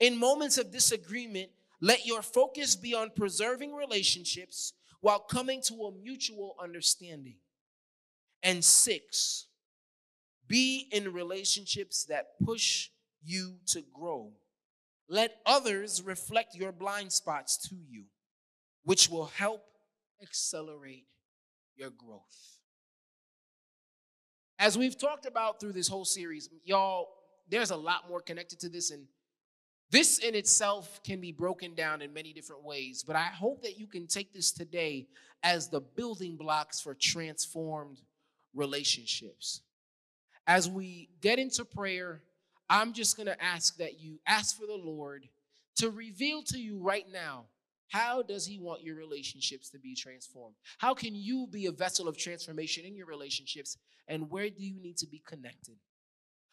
In 0.00 0.18
moments 0.18 0.58
of 0.58 0.70
disagreement, 0.70 1.50
Let 1.84 2.06
your 2.06 2.22
focus 2.22 2.76
be 2.76 2.94
on 2.94 3.10
preserving 3.14 3.74
relationships 3.74 4.72
while 5.02 5.18
coming 5.18 5.60
to 5.66 5.74
a 5.84 5.92
mutual 5.92 6.56
understanding. 6.58 7.36
And 8.42 8.64
six, 8.64 9.48
be 10.48 10.88
in 10.90 11.12
relationships 11.12 12.06
that 12.06 12.38
push 12.42 12.88
you 13.22 13.56
to 13.66 13.82
grow. 13.92 14.32
Let 15.10 15.36
others 15.44 16.00
reflect 16.02 16.54
your 16.54 16.72
blind 16.72 17.12
spots 17.12 17.58
to 17.68 17.74
you, 17.74 18.04
which 18.82 19.10
will 19.10 19.26
help 19.26 19.64
accelerate 20.22 21.06
your 21.76 21.90
growth. 21.90 22.60
As 24.64 24.78
we've 24.78 24.96
talked 24.96 25.26
about 25.26 25.60
through 25.60 25.74
this 25.74 25.88
whole 25.88 26.06
series, 26.06 26.48
y'all, 26.64 27.10
there's 27.50 27.70
a 27.70 27.76
lot 27.76 28.08
more 28.08 28.22
connected 28.22 28.58
to 28.60 28.70
this, 28.70 28.90
and 28.90 29.06
this 29.90 30.20
in 30.20 30.34
itself 30.34 31.02
can 31.04 31.20
be 31.20 31.32
broken 31.32 31.74
down 31.74 32.00
in 32.00 32.14
many 32.14 32.32
different 32.32 32.64
ways. 32.64 33.04
But 33.06 33.14
I 33.14 33.24
hope 33.26 33.60
that 33.60 33.78
you 33.78 33.86
can 33.86 34.06
take 34.06 34.32
this 34.32 34.52
today 34.52 35.06
as 35.42 35.68
the 35.68 35.82
building 35.82 36.38
blocks 36.38 36.80
for 36.80 36.94
transformed 36.94 38.00
relationships. 38.54 39.60
As 40.46 40.66
we 40.66 41.10
get 41.20 41.38
into 41.38 41.66
prayer, 41.66 42.22
I'm 42.70 42.94
just 42.94 43.18
going 43.18 43.26
to 43.26 43.44
ask 43.44 43.76
that 43.76 44.00
you 44.00 44.18
ask 44.26 44.58
for 44.58 44.66
the 44.66 44.80
Lord 44.82 45.28
to 45.76 45.90
reveal 45.90 46.42
to 46.44 46.58
you 46.58 46.78
right 46.78 47.04
now 47.12 47.44
how 47.88 48.22
does 48.22 48.46
he 48.46 48.58
want 48.58 48.82
your 48.82 48.96
relationships 48.96 49.70
to 49.70 49.78
be 49.78 49.94
transformed? 49.94 50.56
How 50.78 50.94
can 50.94 51.14
you 51.14 51.46
be 51.46 51.66
a 51.66 51.72
vessel 51.72 52.08
of 52.08 52.16
transformation 52.16 52.84
in 52.84 52.96
your 52.96 53.06
relationships 53.06 53.78
and 54.08 54.30
where 54.30 54.50
do 54.50 54.62
you 54.62 54.80
need 54.80 54.96
to 54.98 55.06
be 55.06 55.22
connected? 55.26 55.76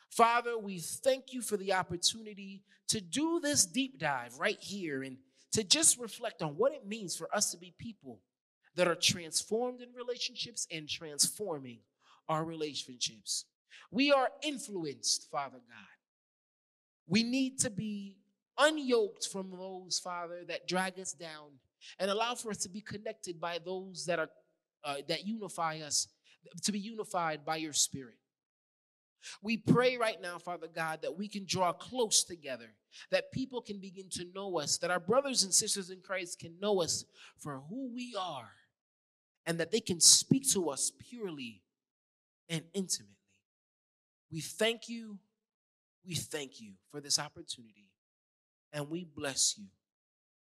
Father, 0.09 0.57
we 0.57 0.79
thank 0.79 1.33
you 1.33 1.41
for 1.41 1.57
the 1.57 1.73
opportunity 1.73 2.63
to 2.89 2.99
do 2.99 3.39
this 3.41 3.65
deep 3.65 3.97
dive 3.97 4.37
right 4.37 4.59
here 4.59 5.03
and 5.03 5.17
to 5.53 5.63
just 5.63 5.99
reflect 5.99 6.41
on 6.41 6.57
what 6.57 6.73
it 6.73 6.85
means 6.85 7.15
for 7.15 7.33
us 7.33 7.51
to 7.51 7.57
be 7.57 7.73
people 7.77 8.19
that 8.75 8.87
are 8.87 8.95
transformed 8.95 9.81
in 9.81 9.89
relationships 9.93 10.67
and 10.71 10.87
transforming 10.87 11.79
our 12.29 12.43
relationships. 12.43 13.45
We 13.89 14.11
are 14.11 14.29
influenced, 14.43 15.29
Father 15.29 15.57
God. 15.57 15.87
We 17.07 17.23
need 17.23 17.59
to 17.59 17.69
be 17.69 18.17
unyoked 18.59 19.27
from 19.31 19.51
those, 19.51 19.99
Father, 19.99 20.43
that 20.47 20.67
drag 20.67 20.99
us 20.99 21.13
down 21.13 21.51
and 21.99 22.11
allow 22.11 22.35
for 22.35 22.51
us 22.51 22.57
to 22.57 22.69
be 22.69 22.81
connected 22.81 23.39
by 23.39 23.59
those 23.63 24.05
that 24.05 24.19
are 24.19 24.29
uh, 24.83 24.95
that 25.07 25.27
unify 25.27 25.79
us, 25.79 26.07
to 26.63 26.71
be 26.71 26.79
unified 26.79 27.45
by 27.45 27.55
your 27.55 27.73
Spirit. 27.73 28.15
We 29.43 29.57
pray 29.57 29.97
right 29.97 30.19
now, 30.19 30.39
Father 30.39 30.67
God, 30.67 31.03
that 31.03 31.15
we 31.15 31.27
can 31.27 31.45
draw 31.47 31.71
close 31.71 32.23
together, 32.23 32.73
that 33.11 33.31
people 33.31 33.61
can 33.61 33.79
begin 33.79 34.09
to 34.13 34.25
know 34.33 34.59
us, 34.59 34.79
that 34.79 34.89
our 34.89 34.99
brothers 34.99 35.43
and 35.43 35.53
sisters 35.53 35.91
in 35.91 36.01
Christ 36.01 36.39
can 36.39 36.59
know 36.59 36.81
us 36.81 37.05
for 37.37 37.61
who 37.69 37.93
we 37.93 38.15
are, 38.19 38.49
and 39.45 39.59
that 39.59 39.71
they 39.71 39.79
can 39.79 39.99
speak 39.99 40.49
to 40.53 40.69
us 40.69 40.91
purely 41.09 41.61
and 42.49 42.63
intimately. 42.73 43.15
We 44.31 44.41
thank 44.41 44.89
you. 44.89 45.19
We 46.03 46.15
thank 46.15 46.59
you 46.59 46.73
for 46.89 46.99
this 46.99 47.19
opportunity 47.19 47.90
and 48.73 48.89
we 48.89 49.05
bless 49.05 49.57
you. 49.57 49.65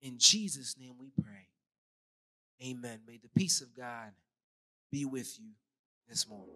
In 0.01 0.17
Jesus' 0.17 0.76
name 0.80 0.95
we 0.99 1.11
pray. 1.22 1.47
Amen. 2.63 2.99
May 3.07 3.17
the 3.17 3.30
peace 3.36 3.61
of 3.61 3.76
God 3.76 4.11
be 4.91 5.05
with 5.05 5.39
you 5.39 5.51
this 6.07 6.28
morning. 6.28 6.55